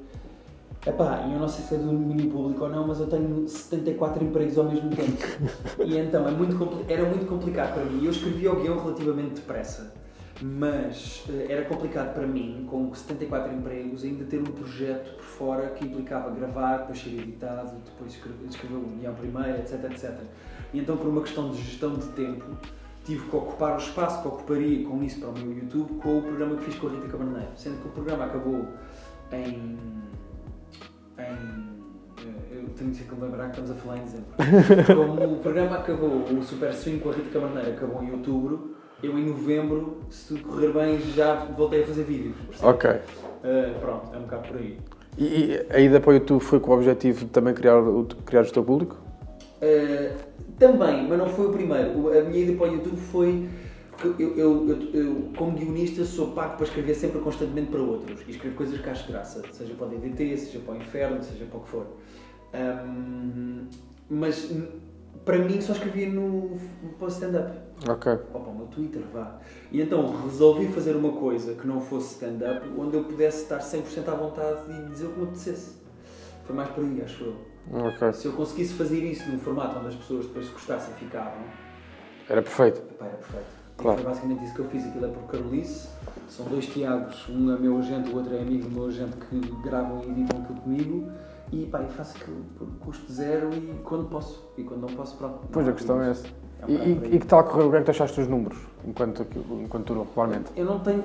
Epá, 0.85 1.27
eu 1.27 1.39
não 1.39 1.47
sei 1.47 1.65
se 1.65 1.73
é 1.73 1.77
do 1.79 1.87
domínio 1.87 2.29
público 2.29 2.63
ou 2.63 2.69
não, 2.69 2.87
mas 2.87 2.99
eu 2.99 3.07
tenho 3.07 3.47
74 3.47 4.23
empregos 4.23 4.59
ao 4.59 4.65
mesmo 4.65 4.89
tempo. 4.91 5.17
E 5.83 5.97
então 5.97 6.27
é 6.27 6.31
muito 6.31 6.55
era 6.87 7.03
muito 7.09 7.25
complicado 7.25 7.73
para 7.73 7.83
mim. 7.85 8.05
Eu 8.05 8.11
escrevia 8.11 8.51
o 8.53 8.61
guião 8.61 8.77
relativamente 8.77 9.35
depressa, 9.35 9.91
mas 10.41 11.23
eh, 11.29 11.47
era 11.49 11.65
complicado 11.65 12.13
para 12.13 12.27
mim, 12.27 12.67
com 12.69 12.93
74 12.93 13.53
empregos, 13.53 14.03
ainda 14.03 14.25
ter 14.25 14.39
um 14.39 14.45
projeto 14.45 15.15
por 15.15 15.23
fora 15.23 15.67
que 15.69 15.85
implicava 15.85 16.29
gravar, 16.31 16.77
depois 16.77 16.99
ser 16.99 17.09
editado, 17.09 17.77
depois 17.85 18.13
escrever, 18.13 18.47
escrever 18.47 18.75
o 18.75 18.81
guião 18.81 19.13
primeiro, 19.15 19.57
etc, 19.57 19.83
etc. 19.85 20.19
E 20.73 20.79
então, 20.79 20.97
por 20.97 21.07
uma 21.07 21.21
questão 21.21 21.49
de 21.49 21.61
gestão 21.61 21.95
de 21.95 22.07
tempo, 22.07 22.45
tive 23.03 23.27
que 23.29 23.35
ocupar 23.35 23.75
o 23.75 23.77
espaço 23.77 24.21
que 24.21 24.27
ocuparia 24.27 24.85
com 24.85 25.01
isso 25.01 25.19
para 25.19 25.29
o 25.29 25.33
meu 25.33 25.57
YouTube 25.57 25.93
com 26.01 26.19
o 26.19 26.21
programa 26.21 26.57
que 26.57 26.65
fiz 26.65 26.75
com 26.75 26.87
a 26.87 26.89
Rita 26.91 27.07
Camarneiro. 27.07 27.51
Sendo 27.55 27.81
que 27.81 27.87
o 27.87 27.91
programa 27.91 28.25
acabou 28.25 28.67
em. 29.31 29.77
em 31.17 31.77
eh, 32.19 32.33
eu 32.51 32.69
tenho 32.75 32.91
de 32.91 33.03
que 33.03 33.15
lembrar 33.15 33.49
que 33.49 33.59
estamos 33.59 33.71
a 33.71 33.75
falar 33.75 33.97
em 33.97 34.03
dezembro. 34.03 34.27
Como 35.17 35.35
o 35.35 35.39
programa 35.39 35.77
acabou, 35.77 36.23
o 36.23 36.43
Super 36.43 36.73
Swing 36.73 36.99
com 36.99 37.09
a 37.09 37.13
Rita 37.13 37.29
Camarneiro 37.29 37.71
acabou 37.71 38.03
em 38.03 38.11
outubro, 38.11 38.75
eu 39.03 39.17
em 39.17 39.25
novembro, 39.25 39.99
se 40.09 40.27
tudo 40.27 40.43
correr 40.47 40.71
bem, 40.73 40.99
já 41.13 41.45
voltei 41.45 41.83
a 41.83 41.87
fazer 41.87 42.03
vídeos. 42.03 42.35
Ok. 42.61 42.89
Eh, 43.43 43.73
pronto, 43.79 44.13
é 44.13 44.17
um 44.17 44.21
bocado 44.21 44.47
por 44.47 44.57
aí. 44.57 44.77
E, 45.17 45.25
e 45.25 45.65
a 45.69 45.79
ida 45.79 45.99
para 45.99 46.11
o 46.11 46.13
YouTube 46.13 46.41
foi 46.41 46.59
com 46.59 46.71
o 46.71 46.73
objetivo 46.75 47.25
de 47.25 47.31
também 47.31 47.53
criar 47.53 47.77
o, 47.77 48.05
criar 48.25 48.43
o 48.43 48.51
teu 48.51 48.63
público? 48.63 48.97
Uh, 49.61 50.15
também, 50.59 51.07
mas 51.07 51.17
não 51.17 51.29
foi 51.29 51.47
o 51.47 51.53
primeiro. 51.53 52.17
A 52.17 52.23
minha 52.23 52.43
ida 52.43 52.53
para 52.53 52.71
o 52.71 52.73
YouTube 52.73 52.97
foi. 52.97 53.47
Eu, 54.03 54.15
eu, 54.19 54.69
eu, 54.69 54.79
eu, 54.93 55.31
como 55.35 55.57
guionista, 55.57 56.05
sou 56.05 56.31
pago 56.31 56.55
para 56.55 56.67
escrever 56.67 56.93
sempre 56.93 57.19
constantemente 57.19 57.71
para 57.71 57.81
outros. 57.81 58.21
E 58.27 58.31
escrevo 58.31 58.55
coisas 58.55 58.79
que 58.79 58.87
acho 58.87 59.11
graça, 59.11 59.41
seja 59.51 59.73
para 59.73 59.87
o 59.87 59.89
DDT, 59.89 60.37
seja 60.37 60.59
para 60.59 60.75
o 60.75 60.77
Inferno, 60.77 61.23
seja 61.23 61.45
para 61.45 61.57
o 61.57 61.61
que 61.61 61.69
for. 61.69 61.87
Um, 62.53 63.65
mas 64.07 64.51
para 65.25 65.37
mim 65.39 65.59
só 65.61 65.73
escrevia 65.73 66.09
no, 66.09 66.57
para 66.97 67.05
o 67.05 67.09
stand-up. 67.09 67.57
Ok. 67.89 68.11
Ou 68.33 68.41
para 68.41 68.51
o 68.51 68.55
meu 68.55 68.67
Twitter, 68.67 69.01
vá. 69.13 69.39
E 69.71 69.81
então 69.81 70.23
resolvi 70.23 70.67
fazer 70.67 70.95
uma 70.95 71.11
coisa 71.13 71.53
que 71.53 71.67
não 71.67 71.79
fosse 71.81 72.13
stand-up, 72.15 72.67
onde 72.77 72.95
eu 72.97 73.03
pudesse 73.03 73.43
estar 73.43 73.59
100% 73.59 74.07
à 74.07 74.15
vontade 74.15 74.59
e 74.71 74.89
dizer 74.89 75.05
o 75.07 75.09
que 75.09 75.19
me 75.19 75.23
apetecesse. 75.25 75.77
Foi 76.45 76.55
mais 76.55 76.69
por 76.69 76.83
aí, 76.83 77.01
acho 77.03 77.23
eu. 77.23 77.35
Ok. 77.71 78.13
Se 78.13 78.25
eu 78.27 78.33
conseguisse 78.33 78.73
fazer 78.73 78.99
isso 79.03 79.29
num 79.29 79.39
formato 79.39 79.77
onde 79.79 79.89
as 79.89 79.95
pessoas 79.95 80.25
depois 80.25 80.47
gostassem 80.49 80.93
e 80.95 80.99
ficavam, 80.99 81.43
Era 82.29 82.41
perfeito. 82.41 82.81
pá, 82.97 83.05
era 83.05 83.17
perfeito. 83.17 83.45
Claro. 83.77 83.97
Foi 84.01 84.09
basicamente 84.09 84.43
isso 84.45 84.53
que 84.55 84.59
eu 84.59 84.65
fiz. 84.65 84.85
Aquilo 84.87 85.05
é 85.05 85.09
por 85.09 85.23
Carolice. 85.23 85.89
São 86.29 86.45
dois 86.47 86.65
Tiagos, 86.65 87.27
um 87.29 87.53
é 87.53 87.59
meu 87.59 87.77
agente, 87.77 88.09
o 88.11 88.17
outro 88.17 88.35
é 88.35 88.39
amigo 88.41 88.63
do 88.67 88.71
meu 88.71 88.87
agente 88.87 89.15
que 89.29 89.39
gravam 89.63 90.01
e 90.03 90.11
editam 90.11 90.41
aquilo 90.41 90.59
comigo. 90.61 91.11
E 91.51 91.65
pá, 91.65 91.79
eu 91.81 91.89
faço 91.89 92.17
aquilo 92.17 92.43
por 92.57 92.67
custo 92.79 93.11
zero 93.11 93.53
e 93.53 93.79
quando 93.83 94.09
posso. 94.09 94.47
E 94.57 94.63
quando 94.63 94.81
não 94.81 94.95
posso, 94.95 95.15
pronto. 95.17 95.39
Pois 95.51 95.65
não 95.65 95.73
a 95.73 95.75
questão 95.75 96.01
é 96.01 96.11
essa. 96.11 96.27
É 96.61 96.65
um 96.65 96.69
E, 96.69 96.73
e, 96.73 97.15
e 97.15 97.19
que 97.19 97.25
tal 97.25 97.43
correu? 97.43 97.67
O 97.67 97.71
que 97.71 97.77
é 97.77 97.79
que 97.79 97.85
tu 97.85 97.91
achaste 97.91 98.19
dos 98.19 98.29
números 98.29 98.57
enquanto, 98.85 99.25
enquanto 99.63 99.85
tu 99.85 99.93
regularmente? 99.93 100.51
Eu 100.55 100.65
não 100.65 100.79
tenho. 100.79 101.03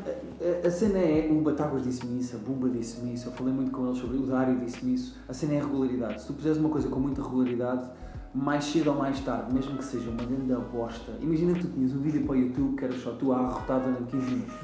A, 0.65 0.67
a 0.67 0.71
cena 0.71 0.99
é. 0.99 1.29
O 1.31 1.41
Batáguas 1.43 1.85
disse-me 1.85 2.21
isso, 2.21 2.37
a 2.37 2.39
Bumba 2.39 2.69
disse-me 2.69 3.15
isso, 3.15 3.29
eu 3.29 3.33
falei 3.33 3.53
muito 3.53 3.71
com 3.71 3.87
eles 3.87 3.99
sobre 3.99 4.17
o 4.17 4.23
Dário 4.23 4.59
disse-me 4.59 4.95
isso. 4.95 5.17
A 5.29 5.33
cena 5.33 5.55
é 5.55 5.61
a 5.61 5.65
regularidade. 5.65 6.21
Se 6.21 6.27
tu 6.27 6.33
puseres 6.33 6.59
uma 6.59 6.71
coisa 6.71 6.89
com 6.89 6.99
muita 6.99 7.23
regularidade, 7.23 7.89
mais 8.35 8.65
cedo 8.65 8.91
ou 8.91 8.97
mais 8.97 9.21
tarde, 9.21 9.53
mesmo 9.53 9.77
que 9.77 9.85
seja 9.85 10.09
uma 10.11 10.25
grande 10.25 10.55
bosta. 10.73 11.13
Imagina 11.21 11.53
que 11.53 11.61
tu 11.61 11.69
tinhas 11.69 11.93
um 11.93 12.01
vídeo 12.01 12.25
para 12.25 12.33
o 12.33 12.37
YouTube 12.37 12.77
que 12.77 12.85
era 12.85 12.95
só 12.95 13.13
tu 13.13 13.33
a 13.33 13.39
arrotar 13.39 13.81
durante 13.81 14.11
15 14.11 14.27
minutos. 14.27 14.55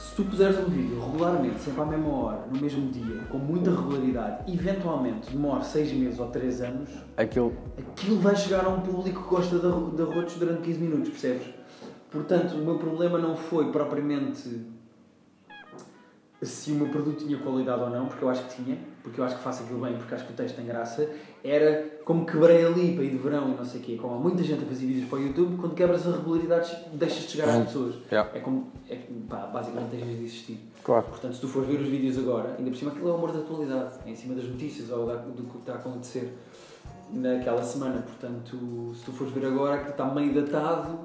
Se 0.00 0.16
tu 0.16 0.24
puseres 0.24 0.58
um 0.58 0.64
vídeo 0.64 0.98
regularmente, 0.98 1.60
sempre 1.60 1.82
à 1.82 1.84
mesma 1.84 2.08
hora, 2.08 2.46
no 2.50 2.58
mesmo 2.58 2.90
dia, 2.90 3.20
com 3.30 3.36
muita 3.36 3.70
regularidade, 3.70 4.50
eventualmente 4.50 5.30
demora 5.30 5.62
6 5.62 5.92
meses 5.92 6.18
ou 6.18 6.28
3 6.28 6.62
anos, 6.62 6.88
Aquilo. 7.18 7.52
aquilo 7.78 8.18
vai 8.18 8.34
chegar 8.34 8.64
a 8.64 8.70
um 8.70 8.80
público 8.80 9.22
que 9.22 9.28
gosta 9.28 9.56
de, 9.58 9.96
de 9.96 10.02
arrotos 10.02 10.34
durante 10.36 10.62
15 10.62 10.78
minutos, 10.80 11.10
percebes? 11.10 11.46
Portanto, 12.10 12.54
o 12.54 12.64
meu 12.64 12.78
problema 12.78 13.18
não 13.18 13.36
foi 13.36 13.70
propriamente 13.70 14.66
se 16.42 16.72
o 16.72 16.74
meu 16.76 16.88
produto 16.88 17.18
tinha 17.24 17.38
qualidade 17.38 17.82
ou 17.82 17.90
não, 17.90 18.06
porque 18.06 18.24
eu 18.24 18.30
acho 18.30 18.42
que 18.46 18.62
tinha, 18.62 18.78
porque 19.02 19.20
eu 19.20 19.24
acho 19.24 19.36
que 19.36 19.42
faço 19.42 19.62
aquilo 19.62 19.80
bem, 19.80 19.96
porque 19.96 20.14
acho 20.14 20.26
que 20.26 20.32
o 20.32 20.36
texto 20.36 20.56
tem 20.56 20.66
graça, 20.66 21.08
era 21.42 22.00
como 22.04 22.26
quebrei 22.26 22.64
ali 22.64 22.94
para 22.94 23.04
ir 23.04 23.10
de 23.10 23.18
verão 23.18 23.50
e 23.52 23.56
não 23.56 23.64
sei 23.64 23.80
o 23.80 23.84
quê. 23.84 23.98
Como 24.00 24.14
há 24.14 24.18
muita 24.18 24.42
gente 24.42 24.62
a 24.62 24.66
fazer 24.66 24.86
vídeos 24.86 25.08
para 25.08 25.18
o 25.18 25.22
YouTube, 25.22 25.56
quando 25.58 25.74
quebras 25.74 26.06
a 26.06 26.12
regularidade, 26.12 26.76
deixas 26.92 27.24
de 27.24 27.30
chegar 27.30 27.48
às 27.48 27.66
pessoas. 27.66 27.94
Yeah. 28.10 28.30
É 28.34 28.40
como, 28.40 28.70
é, 28.88 28.98
pá, 29.28 29.46
basicamente 29.46 29.90
deixas 29.90 30.08
de 30.08 30.24
existir. 30.24 30.60
Claro. 30.84 31.06
Portanto, 31.06 31.34
se 31.34 31.40
tu 31.40 31.48
fores 31.48 31.68
ver 31.68 31.80
os 31.80 31.88
vídeos 31.88 32.18
agora, 32.18 32.54
ainda 32.58 32.70
por 32.70 32.76
cima 32.76 32.90
aquilo 32.90 33.08
é 33.08 33.12
o 33.12 33.16
humor 33.16 33.32
da 33.32 33.38
atualidade, 33.40 33.98
é 34.06 34.10
em 34.10 34.16
cima 34.16 34.34
das 34.34 34.44
notícias 34.44 34.90
ou 34.90 35.06
do 35.06 35.44
que 35.44 35.58
está 35.58 35.74
a 35.74 35.76
acontecer 35.76 36.36
naquela 37.12 37.62
semana. 37.62 38.02
Portanto, 38.02 38.92
se 38.94 39.04
tu 39.04 39.12
fores 39.12 39.32
ver 39.32 39.46
agora, 39.46 39.76
aquilo 39.76 39.90
está 39.90 40.06
meio 40.06 40.34
datado, 40.34 40.98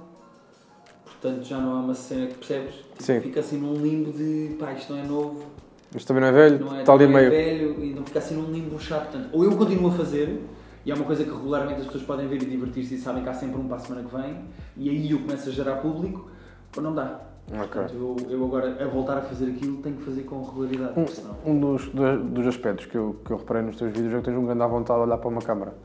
portanto 1.04 1.44
já 1.44 1.58
não 1.58 1.76
há 1.76 1.80
uma 1.80 1.94
cena 1.94 2.28
que 2.28 2.36
percebes. 2.36 2.76
Tipo, 2.76 3.04
Sim. 3.04 3.22
Fica 3.22 3.40
assim 3.40 3.58
num 3.58 3.76
limbo 3.76 4.12
de 4.12 4.56
pá, 4.60 4.74
isto 4.74 4.94
não 4.94 5.00
é 5.00 5.06
novo, 5.06 5.46
Isto 5.94 6.08
também 6.08 6.22
não 6.22 6.30
é 6.30 6.32
velho, 6.32 6.66
não 6.66 6.76
é, 6.76 6.80
está 6.80 6.94
ali 6.94 7.08
não 7.08 7.18
é 7.18 7.22
meio. 7.22 7.32
velho 7.32 7.84
e 7.84 7.94
não 7.94 8.04
fica 8.04 8.20
assim 8.20 8.36
num 8.36 8.52
limbo 8.52 8.80
chato. 8.80 9.12
Portanto, 9.12 9.30
ou 9.32 9.44
eu 9.44 9.56
continuo 9.56 9.90
a 9.90 9.92
fazer, 9.92 10.42
e 10.86 10.92
é 10.92 10.96
uma 10.96 11.06
coisa 11.06 11.24
que 11.24 11.30
regularmente 11.30 11.82
as 11.82 11.86
pessoas 11.86 12.04
podem 12.04 12.28
ver 12.28 12.42
e 12.42 12.46
divertir-se 12.46 12.96
e 12.96 12.98
sabem 12.98 13.24
que 13.24 13.30
há 13.30 13.34
sempre 13.34 13.60
um 13.60 13.68
para 13.68 13.78
a 13.78 13.80
semana 13.80 14.08
que 14.08 14.16
vem, 14.16 14.38
e 14.78 14.90
aí 14.90 15.12
eu 15.12 15.20
começo 15.20 15.50
a 15.50 15.52
gerar 15.52 15.76
público, 15.78 16.30
ou 16.76 16.84
não 16.84 16.94
dá. 16.94 17.22
Ok. 17.48 17.68
Portanto, 17.68 17.94
eu, 17.94 18.30
eu 18.30 18.46
agora, 18.46 18.84
a 18.84 18.88
voltar 18.88 19.18
a 19.18 19.22
fazer 19.22 19.46
aquilo, 19.52 19.78
tenho 19.78 19.96
que 19.98 20.04
fazer 20.04 20.24
com 20.24 20.44
regularidade, 20.44 20.94
porque 20.94 21.12
senão... 21.12 21.36
Um 21.46 21.60
dos, 21.60 21.90
dos, 21.90 22.48
aspectos 22.48 22.88
que 22.88 22.98
eu, 22.98 23.20
que 23.24 23.32
eu 23.32 23.38
reparei 23.38 23.62
nos 23.62 23.78
teus 23.78 23.92
vídeos 23.92 24.14
é 24.14 24.18
que 24.18 24.24
tens 24.24 24.38
um 24.38 24.46
grande 24.46 24.64
à 24.64 24.68
vontade 24.68 25.00
de 25.00 25.06
olhar 25.06 25.18
para 25.18 25.30
uma 25.30 25.42
câmara. 25.42 25.76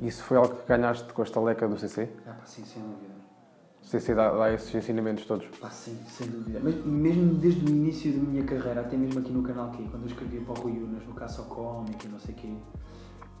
Isso 0.00 0.22
foi 0.24 0.36
algo 0.36 0.54
que 0.54 0.66
ganhaste 0.66 1.12
com 1.12 1.22
esta 1.22 1.40
leca 1.40 1.68
do 1.68 1.78
CC? 1.78 2.08
Ah, 2.26 2.30
pá, 2.30 2.46
sim, 2.46 2.64
sem 2.64 2.82
dúvida. 2.82 3.13
CC 3.84 4.14
dá, 4.14 4.30
dá 4.30 4.52
esses 4.52 4.74
ensinamentos 4.74 5.24
todos. 5.26 5.46
Pá, 5.60 5.70
sim, 5.70 5.98
sem 6.08 6.26
dúvida. 6.28 6.60
Mas 6.62 6.74
mesmo 6.84 7.34
desde 7.34 7.64
o 7.64 7.68
início 7.68 8.12
da 8.12 8.18
minha 8.18 8.44
carreira, 8.44 8.80
até 8.80 8.96
mesmo 8.96 9.20
aqui 9.20 9.32
no 9.32 9.42
canal 9.42 9.70
que 9.70 9.82
quando 9.88 10.02
eu 10.02 10.08
escrevia 10.08 10.40
para 10.40 10.58
o 10.58 10.62
Rui 10.62 10.72
Unas, 10.72 11.06
no 11.06 11.14
Caça 11.14 11.42
ao 11.42 11.48
Cómico 11.48 12.04
e 12.04 12.08
não 12.08 12.18
sei 12.18 12.34
o 12.34 12.38
quê, 12.38 12.48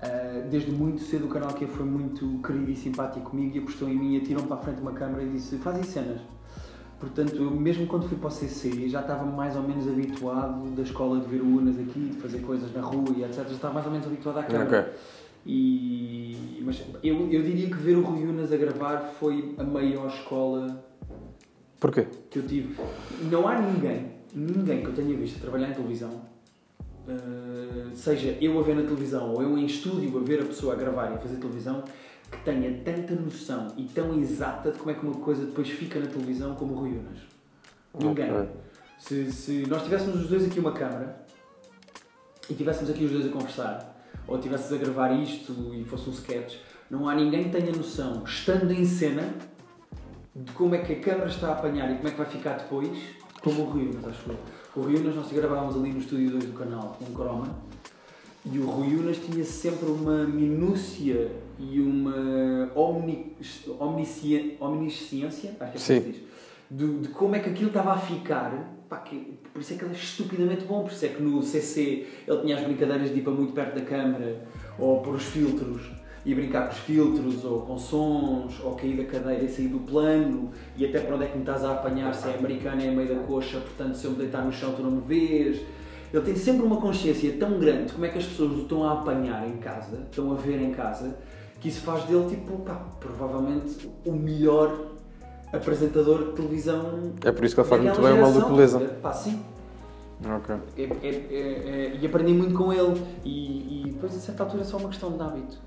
ah, 0.02 0.46
desde 0.50 0.70
muito 0.70 1.00
cedo 1.02 1.26
o 1.26 1.28
canal 1.28 1.52
que 1.54 1.66
foi 1.66 1.86
muito 1.86 2.42
querido 2.42 2.70
e 2.70 2.76
simpático 2.76 3.30
comigo 3.30 3.56
e 3.56 3.58
apostou 3.60 3.88
em 3.88 3.96
mim, 3.96 4.16
atirou-me 4.18 4.46
para 4.46 4.58
a 4.58 4.60
frente 4.60 4.76
de 4.76 4.82
uma 4.82 4.92
câmara 4.92 5.22
e 5.22 5.30
disse, 5.30 5.56
faz 5.58 5.76
aí 5.76 5.84
cenas. 5.84 6.20
Portanto, 7.00 7.34
eu, 7.34 7.50
mesmo 7.50 7.86
quando 7.86 8.08
fui 8.08 8.16
para 8.16 8.28
o 8.28 8.30
CC, 8.30 8.88
já 8.88 9.00
estava 9.00 9.24
mais 9.24 9.56
ou 9.56 9.62
menos 9.62 9.88
habituado 9.88 10.70
da 10.70 10.82
escola 10.82 11.20
de 11.20 11.26
ver 11.26 11.40
o 11.40 11.56
Unas 11.56 11.78
aqui, 11.78 12.10
de 12.10 12.20
fazer 12.20 12.40
coisas 12.40 12.72
na 12.72 12.80
rua 12.80 13.04
e 13.16 13.24
etc. 13.24 13.46
Já 13.46 13.54
estava 13.54 13.74
mais 13.74 13.86
ou 13.86 13.92
menos 13.92 14.06
habituado 14.06 14.38
à 14.38 14.42
câmara. 14.42 14.80
Ok. 14.80 14.94
E, 15.46 16.62
mas 16.64 16.82
eu, 17.02 17.30
eu 17.30 17.42
diria 17.42 17.68
que 17.68 17.76
ver 17.76 17.96
o 17.96 18.02
Rui 18.02 18.24
Unas 18.24 18.50
a 18.52 18.56
gravar 18.56 19.00
foi 19.00 19.54
a 19.58 19.62
maior 19.62 20.08
escola 20.08 20.82
Porquê? 21.78 22.06
que 22.30 22.38
eu 22.38 22.46
tive. 22.46 22.74
Não 23.30 23.46
há 23.46 23.60
ninguém, 23.60 24.12
ninguém 24.34 24.80
que 24.80 24.86
eu 24.86 24.94
tenha 24.94 25.14
visto 25.16 25.36
a 25.36 25.40
trabalhar 25.40 25.68
em 25.70 25.74
televisão, 25.74 26.22
eh, 27.06 27.90
seja 27.94 28.38
eu 28.40 28.58
a 28.58 28.62
ver 28.62 28.74
na 28.76 28.82
televisão 28.82 29.34
ou 29.34 29.42
eu 29.42 29.58
em 29.58 29.66
estúdio 29.66 30.18
a 30.18 30.22
ver 30.22 30.40
a 30.40 30.46
pessoa 30.46 30.72
a 30.72 30.76
gravar 30.76 31.10
e 31.12 31.14
a 31.16 31.18
fazer 31.18 31.36
televisão, 31.36 31.84
que 32.30 32.38
tenha 32.42 32.80
tanta 32.82 33.14
noção 33.14 33.68
e 33.76 33.84
tão 33.84 34.18
exata 34.18 34.72
de 34.72 34.78
como 34.78 34.90
é 34.90 34.94
que 34.94 35.04
uma 35.04 35.16
coisa 35.16 35.44
depois 35.44 35.68
fica 35.68 36.00
na 36.00 36.06
televisão 36.06 36.54
como 36.54 36.72
o 36.72 36.78
Rui 36.78 36.92
Unas. 36.92 37.18
Ninguém. 37.98 38.32
Ok. 38.32 38.48
Se, 38.98 39.30
se 39.30 39.66
nós 39.66 39.82
tivéssemos 39.82 40.22
os 40.22 40.28
dois 40.28 40.46
aqui 40.46 40.58
uma 40.58 40.72
câmara 40.72 41.22
e 42.48 42.54
tivéssemos 42.54 42.88
aqui 42.88 43.04
os 43.04 43.10
dois 43.10 43.26
a 43.26 43.28
conversar, 43.28 43.93
ou 44.26 44.38
tivesses 44.38 44.72
a 44.72 44.76
gravar 44.76 45.12
isto 45.12 45.52
e 45.74 45.84
fosse 45.84 46.08
um 46.08 46.12
sketch, 46.12 46.56
não 46.90 47.08
há 47.08 47.14
ninguém 47.14 47.44
que 47.44 47.50
tenha 47.50 47.72
noção, 47.72 48.22
estando 48.24 48.72
em 48.72 48.84
cena, 48.84 49.34
de 50.34 50.50
como 50.52 50.74
é 50.74 50.78
que 50.78 50.92
a 50.94 51.00
câmara 51.00 51.28
está 51.30 51.48
a 51.48 51.52
apanhar 51.52 51.90
e 51.92 51.96
como 51.96 52.08
é 52.08 52.10
que 52.10 52.16
vai 52.16 52.26
ficar 52.26 52.56
depois, 52.58 52.90
como 53.42 53.62
o 53.62 53.64
Rui 53.66 53.88
Unas, 53.88 54.04
acho 54.06 54.30
eu. 54.30 54.36
O 54.76 54.80
Rui 54.82 54.96
Unas, 54.96 55.14
nós 55.14 55.30
gravávamos 55.30 55.76
ali 55.76 55.92
no 55.92 56.00
estúdio 56.00 56.30
2 56.30 56.44
do 56.46 56.52
canal, 56.52 56.96
com 56.98 57.04
um 57.04 57.14
croma, 57.14 57.48
e 58.44 58.58
o 58.58 58.66
Rui 58.66 58.96
Unas 58.96 59.16
tinha 59.18 59.44
sempre 59.44 59.86
uma 59.90 60.24
minúcia 60.24 61.30
e 61.58 61.80
uma 61.80 62.70
omni, 62.74 63.36
omnisci- 63.78 64.56
omnisciência, 64.60 65.56
acho 65.60 65.70
que 65.72 65.76
é 65.76 65.80
Sim. 65.80 65.96
assim 65.96 66.02
que 66.02 66.12
se 66.12 66.20
diz, 66.20 66.28
de, 66.70 66.98
de 67.00 67.08
como 67.08 67.36
é 67.36 67.38
que 67.38 67.50
aquilo 67.50 67.68
estava 67.68 67.92
a 67.92 67.98
ficar. 67.98 68.73
Pá, 68.94 69.00
que, 69.00 69.34
por 69.52 69.60
isso 69.60 69.74
é 69.74 69.76
que 69.76 69.84
ele 69.84 69.92
é 69.92 69.96
estupidamente 69.96 70.64
bom, 70.66 70.84
por 70.84 70.92
isso 70.92 71.04
é 71.04 71.08
que 71.08 71.20
no 71.20 71.42
CC 71.42 72.06
ele 72.28 72.40
tinha 72.42 72.56
as 72.56 72.62
brincadeiras 72.62 73.12
de 73.12 73.18
ir 73.18 73.22
para 73.22 73.32
muito 73.32 73.52
perto 73.52 73.74
da 73.74 73.80
câmara, 73.80 74.46
ou 74.78 75.00
pôr 75.00 75.16
os 75.16 75.24
filtros 75.24 75.90
e 76.24 76.32
brincar 76.32 76.68
com 76.68 76.74
os 76.74 76.78
filtros, 76.78 77.44
ou 77.44 77.62
com 77.62 77.76
sons, 77.76 78.60
ou 78.62 78.76
cair 78.76 78.96
da 78.96 79.04
cadeira 79.04 79.42
e 79.42 79.48
sair 79.48 79.66
do 79.66 79.80
plano, 79.80 80.52
e 80.76 80.86
até 80.86 81.00
para 81.00 81.16
onde 81.16 81.24
é 81.24 81.26
que 81.26 81.34
me 81.34 81.42
estás 81.42 81.64
a 81.64 81.72
apanhar, 81.72 82.14
se 82.14 82.28
é 82.28 82.34
americano 82.36 82.80
é 82.82 82.90
meio 82.92 83.08
da 83.08 83.20
coxa, 83.24 83.58
portanto 83.58 83.96
se 83.96 84.04
eu 84.04 84.12
me 84.12 84.16
deitar 84.18 84.44
no 84.44 84.52
chão 84.52 84.72
tu 84.76 84.82
não 84.82 84.92
me 84.92 85.00
vês. 85.00 85.60
Ele 86.12 86.22
tem 86.22 86.36
sempre 86.36 86.64
uma 86.64 86.76
consciência 86.76 87.32
tão 87.32 87.58
grande 87.58 87.86
de 87.86 87.94
como 87.94 88.06
é 88.06 88.10
que 88.10 88.18
as 88.18 88.24
pessoas 88.24 88.52
o 88.52 88.62
estão 88.62 88.84
a 88.84 88.92
apanhar 88.92 89.48
em 89.48 89.56
casa, 89.56 90.06
estão 90.08 90.30
a 90.30 90.36
ver 90.36 90.62
em 90.62 90.70
casa, 90.70 91.18
que 91.60 91.68
isso 91.68 91.80
faz 91.80 92.04
dele, 92.04 92.28
tipo, 92.28 92.58
pá, 92.58 92.76
provavelmente 93.00 93.90
o 94.06 94.12
melhor 94.12 94.93
apresentador 95.56 96.24
de 96.26 96.32
televisão. 96.32 97.12
É 97.24 97.32
por 97.32 97.44
isso 97.44 97.54
que 97.54 97.60
ele 97.60 97.68
faz 97.68 97.82
muito 97.82 98.00
bem 98.00 98.12
uma 98.12 98.26
geração. 98.26 98.40
localiza. 98.48 98.78
Pá, 99.02 99.12
sim. 99.12 99.40
Ok. 100.24 100.54
É- 100.78 100.82
é- 100.82 100.86
é- 101.06 101.92
é- 101.94 101.98
e 102.00 102.06
aprendi 102.06 102.32
muito 102.32 102.54
com 102.54 102.72
ele. 102.72 103.02
E, 103.24 103.82
e 103.86 103.90
depois, 103.90 104.14
a 104.16 104.20
certa 104.20 104.44
altura, 104.44 104.62
é 104.62 104.64
só 104.64 104.76
uma 104.76 104.88
questão 104.88 105.12
de 105.12 105.22
hábito. 105.22 105.58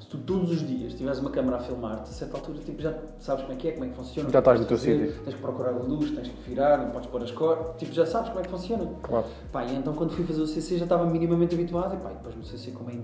Se 0.00 0.08
tu 0.08 0.18
todos 0.18 0.50
os 0.50 0.66
dias 0.66 0.92
tiveres 0.92 1.18
uma 1.18 1.30
câmera 1.30 1.56
a 1.56 1.60
filmar-te, 1.60 2.02
a 2.10 2.12
certa 2.12 2.36
altura 2.36 2.58
tipo, 2.58 2.82
já 2.82 2.94
sabes 3.18 3.42
como 3.42 3.54
é 3.54 3.56
que 3.56 3.68
é, 3.68 3.72
como 3.72 3.84
é 3.86 3.88
que 3.88 3.94
funciona. 3.94 4.28
Já 4.28 4.38
estás 4.40 4.58
o 4.58 4.62
no 4.62 4.68
teu 4.68 4.76
fazer, 4.76 5.06
sítio. 5.06 5.22
Tens 5.24 5.34
que 5.36 5.40
procurar 5.40 5.70
a 5.70 5.78
luz, 5.78 6.10
tens 6.10 6.28
que 6.28 6.50
virar, 6.50 6.78
não 6.78 6.90
podes 6.90 7.08
pôr 7.08 7.22
as 7.22 7.30
cores. 7.30 7.64
Tipo, 7.78 7.92
já 7.92 8.04
sabes 8.04 8.28
como 8.28 8.40
é 8.40 8.42
que 8.42 8.50
funciona. 8.50 8.90
Claro. 9.02 9.24
Pá, 9.50 9.64
e 9.64 9.74
então 9.74 9.94
quando 9.94 10.12
fui 10.12 10.24
fazer 10.24 10.42
o 10.42 10.46
CC 10.46 10.76
já 10.76 10.84
estava 10.84 11.06
minimamente 11.06 11.54
habituado. 11.54 11.94
E 11.94 11.96
pá, 11.98 12.10
e 12.10 12.14
depois 12.14 12.36
no 12.36 12.44
CC, 12.44 12.72
como 12.72 12.90
é 12.90 12.94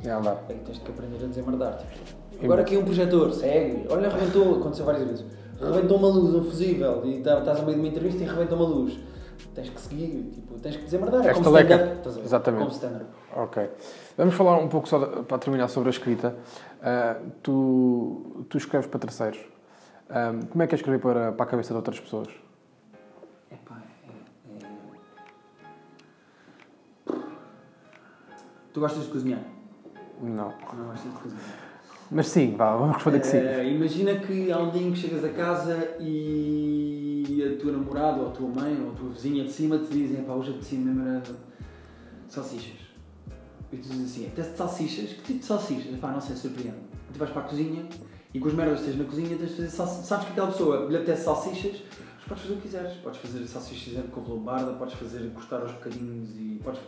em 0.00 0.20
direto, 0.20 0.38
É 0.48 0.52
aí 0.52 0.58
tens 0.64 0.78
que 0.78 0.90
aprender 0.90 1.24
a 1.24 1.28
desemmerdar. 1.28 1.78
Tipo, 2.30 2.44
agora 2.44 2.62
aqui 2.62 2.76
um 2.76 2.84
projetor, 2.84 3.32
segue. 3.32 3.86
Olha, 3.90 4.08
rebentou, 4.08 4.56
aconteceu 4.60 4.84
várias 4.86 5.06
vezes. 5.08 5.24
Rebentou 5.60 5.98
uma 5.98 6.08
luz, 6.08 6.34
um 6.34 6.42
fusível, 6.44 7.02
e 7.04 7.20
tá- 7.20 7.38
estás 7.40 7.58
a 7.60 7.62
meio 7.62 7.74
de 7.74 7.80
uma 7.80 7.88
entrevista 7.88 8.22
e 8.22 8.26
rebentou 8.26 8.56
uma 8.58 8.66
luz. 8.68 8.98
Tens 9.54 9.68
que 9.68 9.80
seguir, 9.80 10.30
tipo, 10.32 10.58
tens 10.60 10.76
que 10.76 10.84
desemmerdar. 10.84 11.26
É 11.26 11.34
como 11.34 11.44
stand-up. 11.58 12.08
ver? 12.10 12.20
Exatamente. 12.24 12.60
Como 12.60 12.72
stand-up. 12.72 13.06
Ok. 13.36 13.70
Vamos 14.16 14.34
falar 14.34 14.58
um 14.58 14.68
pouco 14.68 14.88
só 14.88 14.98
de- 15.04 15.22
para 15.24 15.38
terminar 15.38 15.68
sobre 15.68 15.88
a 15.88 15.90
escrita. 15.90 16.34
Ah, 16.82 17.16
tu, 17.42 18.44
tu 18.48 18.56
escreves 18.58 18.86
para 18.86 19.00
terceiros. 19.00 19.38
Ah, 20.08 20.32
como 20.50 20.62
é 20.62 20.66
que 20.66 20.74
é 20.74 20.76
escrever 20.76 20.98
para, 21.00 21.32
para 21.32 21.44
a 21.44 21.48
cabeça 21.48 21.70
de 21.70 21.76
outras 21.76 21.98
pessoas? 22.00 22.28
Epá, 23.50 23.82
é, 24.06 24.64
é... 24.64 24.68
Tu 28.72 28.80
gostas 28.80 29.04
de 29.04 29.10
cozinhar? 29.10 29.40
Não. 30.20 30.52
Não 30.76 30.86
gostas 30.86 31.12
de 31.12 31.18
cozinhar? 31.18 31.70
Mas 32.10 32.26
sim, 32.26 32.56
vá, 32.56 32.76
vamos 32.76 32.96
responder 32.96 33.20
que 33.20 33.26
sim. 33.26 33.36
Eh, 33.36 33.72
imagina 33.72 34.16
que 34.16 34.50
há 34.50 34.58
um 34.58 34.70
dia 34.70 34.82
em 34.82 34.92
que 34.92 34.98
chegas 34.98 35.24
a 35.24 35.28
casa 35.28 35.96
e 36.00 37.54
a 37.56 37.60
tua 37.60 37.72
namorada, 37.72 38.20
ou 38.20 38.28
a 38.28 38.30
tua 38.32 38.48
mãe, 38.48 38.76
ou 38.82 38.90
a 38.90 38.94
tua 38.94 39.10
vizinha 39.10 39.44
de 39.44 39.52
cima 39.52 39.78
te 39.78 39.92
dizem 39.92 40.24
pá, 40.24 40.32
hoje 40.32 40.50
apetecia 40.50 40.78
mesmo 40.78 41.08
era 41.08 41.22
salsichas. 42.28 42.90
E 43.72 43.76
tu 43.76 43.88
dizes 43.88 44.10
assim, 44.10 44.26
apetece 44.26 44.56
salsichas? 44.56 45.10
Que 45.12 45.22
tipo 45.22 45.38
de 45.38 45.44
salsichas? 45.44 45.98
Pá, 46.00 46.10
não 46.10 46.20
sei, 46.20 46.34
surpreende. 46.34 46.78
Tu 47.12 47.18
vais 47.18 47.30
para 47.30 47.42
a 47.42 47.44
cozinha 47.44 47.86
e 48.34 48.40
com 48.40 48.48
as 48.48 48.54
merdas 48.54 48.80
que 48.80 48.86
tens 48.86 48.98
na 48.98 49.04
cozinha 49.04 49.36
tens 49.36 49.50
de 49.50 49.56
fazer 49.56 49.68
salsichas. 49.68 50.06
Sabes 50.06 50.24
que 50.26 50.32
aquela 50.32 50.48
pessoa 50.48 50.86
lhe 50.88 50.96
apetece 50.96 51.24
salsichas, 51.24 51.82
podes 52.30 52.44
fazer 52.44 52.54
o 52.54 52.56
que 52.56 52.62
quiseres. 52.62 52.92
Podes 52.98 53.20
fazer 53.20 53.44
salsichas 53.46 53.94
de 53.94 54.02
couve 54.08 54.30
lombarda, 54.30 54.72
podes 54.74 54.94
fazer 54.94 55.28
cortar 55.34 55.62
aos 55.62 55.72
bocadinhos 55.72 56.30
e 56.38 56.60
podes 56.62 56.80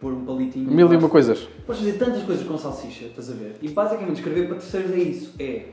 pôr 0.00 0.12
um 0.12 0.24
palitinho. 0.24 0.70
Mil 0.70 0.90
e 0.90 0.96
uma 0.96 1.08
coisas. 1.10 1.46
Podes 1.66 1.82
fazer 1.82 1.98
tantas 1.98 2.22
coisas 2.22 2.46
com 2.46 2.56
salsicha, 2.56 3.04
estás 3.04 3.30
a 3.30 3.34
ver? 3.34 3.56
E 3.60 3.68
basicamente 3.68 4.16
escrever 4.16 4.48
para 4.48 4.56
terceiros 4.56 4.90
é 4.92 4.98
isso. 4.98 5.34
É 5.38 5.66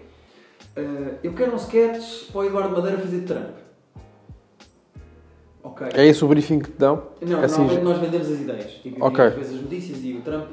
Uh, 0.77 1.17
eu 1.23 1.33
quero 1.33 1.53
um 1.53 1.55
sketch 1.55 2.31
para 2.31 2.41
o 2.41 2.45
Eduardo 2.45 2.75
Madeira 2.75 2.97
fazer 2.97 3.21
de 3.21 3.25
Trump. 3.25 3.55
Ok. 5.63 5.87
É 5.93 6.05
esse 6.05 6.23
o 6.23 6.27
briefing 6.27 6.59
que 6.59 6.71
te 6.71 6.77
dão? 6.77 7.03
Não, 7.21 7.41
Assim, 7.41 7.57
normalmente 7.57 7.83
nós 7.83 7.97
vendemos 7.97 8.29
as 8.29 8.39
ideias. 8.39 8.71
Tipo, 8.73 9.03
Ok. 9.03 9.25
às 9.25 9.33
vezes 9.35 9.55
as 9.55 9.61
notícias 9.61 10.03
e 10.03 10.13
o 10.13 10.21
Trump, 10.21 10.47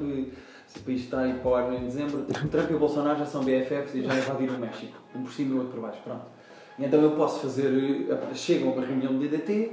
se 0.65 0.79
o 0.79 0.81
país 0.81 1.01
está 1.01 1.21
aí 1.21 1.33
para 1.33 1.49
o 1.49 1.55
ar 1.55 1.73
em 1.73 1.85
dezembro, 1.85 2.19
o 2.21 2.47
Trump 2.49 2.71
e 2.71 2.73
o 2.73 2.79
Bolsonaro 2.79 3.19
já 3.19 3.25
são 3.25 3.43
BFFs 3.43 3.95
e 3.95 4.03
já 4.03 4.17
invadiram 4.17 4.55
o 4.55 4.59
México. 4.59 4.97
Um 5.15 5.23
por 5.23 5.31
cima 5.31 5.51
e 5.51 5.53
o 5.53 5.57
outro 5.59 5.73
por 5.73 5.81
baixo. 5.81 6.01
Pronto. 6.03 6.25
Então 6.79 7.01
eu 7.01 7.11
posso 7.11 7.39
fazer. 7.41 8.07
eh, 8.09 8.33
Chegam 8.35 8.69
a 8.69 8.73
uma 8.73 8.85
reunião 8.85 9.13
do 9.13 9.19
DDT, 9.19 9.71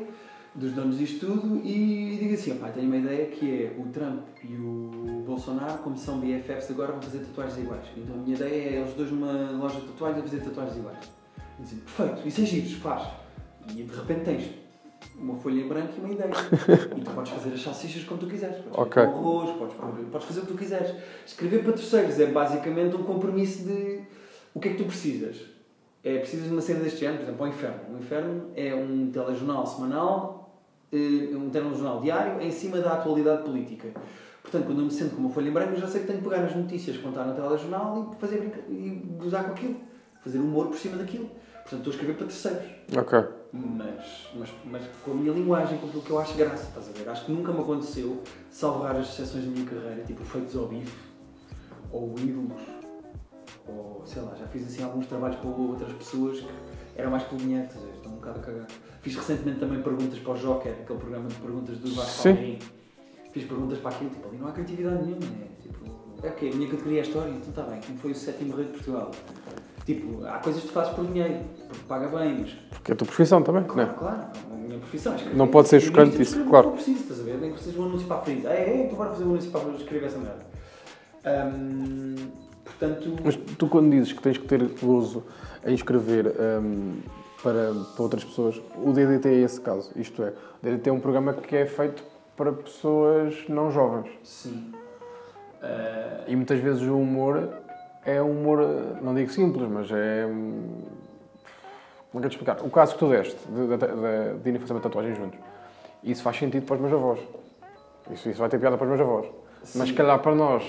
dos 0.54 0.72
donos 0.72 0.98
disto 0.98 1.26
tudo, 1.26 1.56
e 1.64 2.16
digo 2.20 2.34
assim: 2.34 2.56
pá, 2.56 2.68
tenho 2.70 2.86
uma 2.86 2.96
ideia 2.96 3.26
que 3.26 3.64
é 3.64 3.76
o 3.78 3.84
Trump 3.90 4.22
e 4.42 4.54
o 4.54 5.22
Bolsonaro, 5.26 5.78
como 5.78 5.96
são 5.98 6.18
BFFs 6.20 6.70
agora, 6.70 6.92
vão 6.92 7.02
fazer 7.02 7.18
tatuagens 7.18 7.58
iguais. 7.58 7.84
Então 7.96 8.14
a 8.14 8.18
minha 8.18 8.34
ideia 8.36 8.70
é 8.70 8.80
eles 8.80 8.94
dois 8.94 9.10
numa 9.10 9.32
loja 9.52 9.80
de 9.80 9.86
tatuagens 9.88 10.20
a 10.20 10.28
fazer 10.28 10.42
tatuagens 10.42 10.76
iguais. 10.78 10.98
E 11.58 11.62
dizem, 11.62 11.78
perfeito, 11.80 12.28
isso 12.28 12.40
é 12.40 12.44
giro, 12.44 12.80
faz. 12.80 13.08
E 13.70 13.82
de 13.82 13.94
repente 13.94 14.20
tens 14.24 14.50
uma 15.16 15.34
folha 15.36 15.60
em 15.60 15.68
branco 15.68 15.92
e 15.96 16.00
uma 16.00 16.12
ideia. 16.12 16.30
e 16.96 17.00
tu 17.00 17.10
podes 17.10 17.32
fazer 17.32 17.50
as 17.54 17.60
salsichas 17.62 18.04
como 18.04 18.18
tu 18.20 18.26
quiseres. 18.26 18.56
Podes 18.56 18.78
Ok. 18.78 19.02
fazer 19.02 19.14
arroz, 19.16 19.50
podes, 19.58 19.74
podes 20.10 20.26
fazer 20.26 20.40
o 20.40 20.42
que 20.46 20.52
tu 20.52 20.58
quiseres. 20.58 20.94
Escrever 21.26 21.62
para 21.62 21.72
terceiros 21.74 22.18
é 22.18 22.26
basicamente 22.26 22.96
um 22.96 23.02
compromisso 23.02 23.64
de 23.64 24.00
o 24.54 24.60
que 24.60 24.68
é 24.68 24.72
que 24.72 24.78
tu 24.78 24.84
precisas. 24.84 25.36
É, 26.04 26.18
precisas 26.18 26.46
de 26.46 26.52
uma 26.52 26.60
cena 26.60 26.80
deste 26.80 27.00
género, 27.00 27.18
por 27.18 27.24
exemplo, 27.24 27.46
o 27.46 27.48
Inferno. 27.48 27.80
O 27.94 27.98
Inferno 27.98 28.50
é 28.54 28.74
um 28.74 29.10
telejornal 29.10 29.66
semanal, 29.66 30.60
eh, 30.92 31.34
um 31.34 31.48
telejornal 31.48 32.00
diário, 32.02 32.40
em 32.42 32.50
cima 32.50 32.78
da 32.78 32.92
atualidade 32.92 33.42
política. 33.42 33.88
Portanto, 34.42 34.66
quando 34.66 34.80
eu 34.80 34.84
me 34.84 34.90
sento 34.90 35.14
com 35.16 35.22
uma 35.22 35.30
folha 35.30 35.48
em 35.48 35.52
branco, 35.52 35.72
eu 35.72 35.80
já 35.80 35.86
sei 35.88 36.02
que 36.02 36.06
tenho 36.06 36.18
que 36.18 36.28
pegar 36.28 36.42
nas 36.42 36.54
notícias, 36.54 36.98
contar 36.98 37.24
no 37.24 37.34
telejornal 37.34 38.12
e, 38.12 38.20
fazer, 38.20 38.64
e 38.68 39.02
gozar 39.18 39.44
com 39.44 39.52
aquilo. 39.52 39.76
Fazer 40.22 40.38
humor 40.38 40.66
por 40.68 40.76
cima 40.76 40.98
daquilo. 40.98 41.28
Portanto, 41.62 41.78
estou 41.78 41.90
a 41.90 41.94
escrever 41.94 42.16
para 42.16 42.26
terceiros 42.26 42.62
Ok. 42.94 43.18
mas, 43.52 44.28
mas, 44.34 44.50
mas 44.66 44.82
com 45.02 45.12
a 45.12 45.14
minha 45.14 45.32
linguagem, 45.32 45.78
com 45.78 45.86
aquilo 45.86 46.02
que 46.02 46.10
eu 46.10 46.18
acho 46.18 46.34
graça, 46.34 46.64
estás 46.68 46.90
a 46.90 46.92
ver? 46.92 47.08
Acho 47.08 47.24
que 47.24 47.32
nunca 47.32 47.52
me 47.52 47.60
aconteceu, 47.60 48.22
salvo 48.50 48.82
raras 48.82 49.08
exceções 49.08 49.46
da 49.46 49.50
minha 49.50 49.64
carreira, 49.64 50.02
tipo 50.04 50.22
feitos 50.24 50.54
ao 50.54 50.66
bife, 50.66 50.94
ou 51.90 52.14
ídolos, 52.18 52.60
ou 53.68 54.02
sei 54.04 54.22
lá, 54.22 54.34
já 54.34 54.46
fiz 54.46 54.66
assim 54.66 54.82
alguns 54.82 55.06
trabalhos 55.06 55.36
para 55.38 55.48
outras 55.50 55.92
pessoas 55.92 56.40
que 56.40 56.48
eram 56.96 57.10
mais 57.10 57.22
pelo 57.24 57.40
dinheiro? 57.40 57.66
Estão 57.96 58.12
um 58.12 58.16
bocado 58.16 58.40
a 58.40 58.42
cagar. 58.42 58.66
Fiz 59.00 59.16
recentemente 59.16 59.60
também 59.60 59.82
perguntas 59.82 60.18
para 60.18 60.32
o 60.32 60.36
Joker, 60.38 60.72
aquele 60.72 60.98
programa 60.98 61.28
de 61.28 61.34
perguntas 61.36 61.78
do 61.78 61.94
Vasco 61.94 62.22
Sim. 62.22 62.34
Palmeirim. 62.34 62.58
Fiz 63.32 63.44
perguntas 63.44 63.78
para 63.78 63.90
aquilo, 63.90 64.10
tipo, 64.10 64.28
ali 64.28 64.38
não 64.38 64.46
há 64.48 64.52
criatividade 64.52 65.02
nenhuma, 65.04 65.24
é 65.24 65.62
tipo, 65.62 65.84
é 66.22 66.28
ok, 66.28 66.52
a 66.52 66.54
minha 66.54 66.70
categoria 66.70 67.00
é 67.00 67.02
história, 67.02 67.30
então 67.30 67.48
está 67.50 67.62
bem, 67.64 67.80
como 67.84 67.98
foi 67.98 68.10
o 68.12 68.14
sétimo 68.14 68.54
rei 68.54 68.66
de 68.66 68.72
Portugal? 68.72 69.10
Tipo, 69.84 70.24
há 70.24 70.38
coisas 70.38 70.62
que 70.62 70.68
tu 70.68 70.72
fazes 70.72 70.94
por 70.94 71.04
dinheiro, 71.04 71.40
porque 71.68 71.82
paga 71.88 72.06
bem, 72.16 72.38
mas 72.40 72.52
Porque 72.70 72.92
é 72.92 72.94
a 72.94 72.96
tua 72.96 73.06
profissão 73.06 73.42
também, 73.42 73.64
Claro, 73.64 73.88
não 73.88 73.94
é? 73.96 73.98
claro. 73.98 74.30
A 74.52 74.54
minha 74.56 74.78
profissão 74.78 75.12
é 75.12 75.16
escrever. 75.16 75.36
Não 75.36 75.48
pode 75.48 75.68
ser 75.68 75.76
E 75.78 75.80
chocante 75.80 76.22
isso, 76.22 76.42
claro. 76.44 76.68
o 76.68 76.70
que 76.72 76.78
eu 76.78 76.82
preciso, 76.84 77.02
estás 77.02 77.20
a 77.20 77.22
ver? 77.24 77.38
Nem 77.38 77.52
que 77.52 77.60
seja 77.60 77.80
um 77.80 77.84
anúncio 77.86 78.06
para 78.06 78.16
a 78.16 78.20
frente. 78.22 78.46
É, 78.46 78.84
é, 78.84 78.86
tu 78.86 78.94
agora 78.94 79.10
fazer 79.10 79.24
um 79.24 79.30
anúncio 79.30 79.50
para 79.50 79.60
a 79.60 79.64
frente, 79.64 79.82
escrever 79.82 80.06
essa 80.06 80.18
merda. 80.18 80.46
Hum, 81.26 82.14
portanto, 82.88 83.22
Mas 83.24 83.36
tu 83.36 83.68
quando 83.68 83.90
dizes 83.90 84.12
que 84.12 84.22
tens 84.22 84.38
que 84.38 84.46
ter 84.46 84.62
gozo 84.80 85.24
em 85.66 85.74
escrever 85.74 86.26
hum, 86.26 87.00
para, 87.42 87.72
para 87.94 88.02
outras 88.02 88.24
pessoas, 88.24 88.60
o 88.76 88.92
DDT 88.92 89.28
é 89.28 89.40
esse 89.40 89.60
caso. 89.60 89.90
Isto 89.96 90.22
é, 90.22 90.28
o 90.30 90.64
DDT 90.64 90.90
é 90.90 90.92
um 90.92 91.00
programa 91.00 91.34
que 91.34 91.56
é 91.56 91.66
feito 91.66 92.02
para 92.36 92.52
pessoas 92.52 93.44
não 93.48 93.70
jovens. 93.70 94.10
sim. 94.22 94.72
Ah, 95.62 96.24
E 96.26 96.36
muitas 96.36 96.60
vezes 96.60 96.82
o 96.82 96.98
humor 96.98 97.48
é 98.04 98.20
um 98.22 98.30
humor, 98.30 98.58
não 99.02 99.14
digo 99.14 99.30
simples, 99.30 99.68
mas 99.68 99.90
é. 99.90 100.26
Como 102.12 102.18
é 102.18 102.20
que 102.20 102.26
eu 102.26 102.30
te 102.30 102.32
explicar? 102.32 102.64
O 102.64 102.70
caso 102.70 102.92
que 102.92 102.98
tu 102.98 103.08
deste, 103.08 103.36
de, 103.48 104.48
irem 104.48 104.60
fazer 104.60 104.74
uma 104.74 104.80
tatuagem 104.80 105.14
juntos, 105.14 105.38
isso 106.02 106.22
faz 106.22 106.36
sentido 106.36 106.64
para 106.64 106.76
os 106.76 106.80
meus 106.80 106.92
avós. 106.92 107.18
Isso, 108.10 108.28
isso 108.28 108.38
vai 108.38 108.48
ter 108.48 108.58
piada 108.58 108.76
para 108.76 108.84
os 108.84 108.90
meus 108.90 109.00
avós. 109.00 109.26
Mas 109.74 109.84
se 109.84 109.88
sim. 109.88 109.94
calhar 109.94 110.20
para 110.20 110.34
nós, 110.34 110.62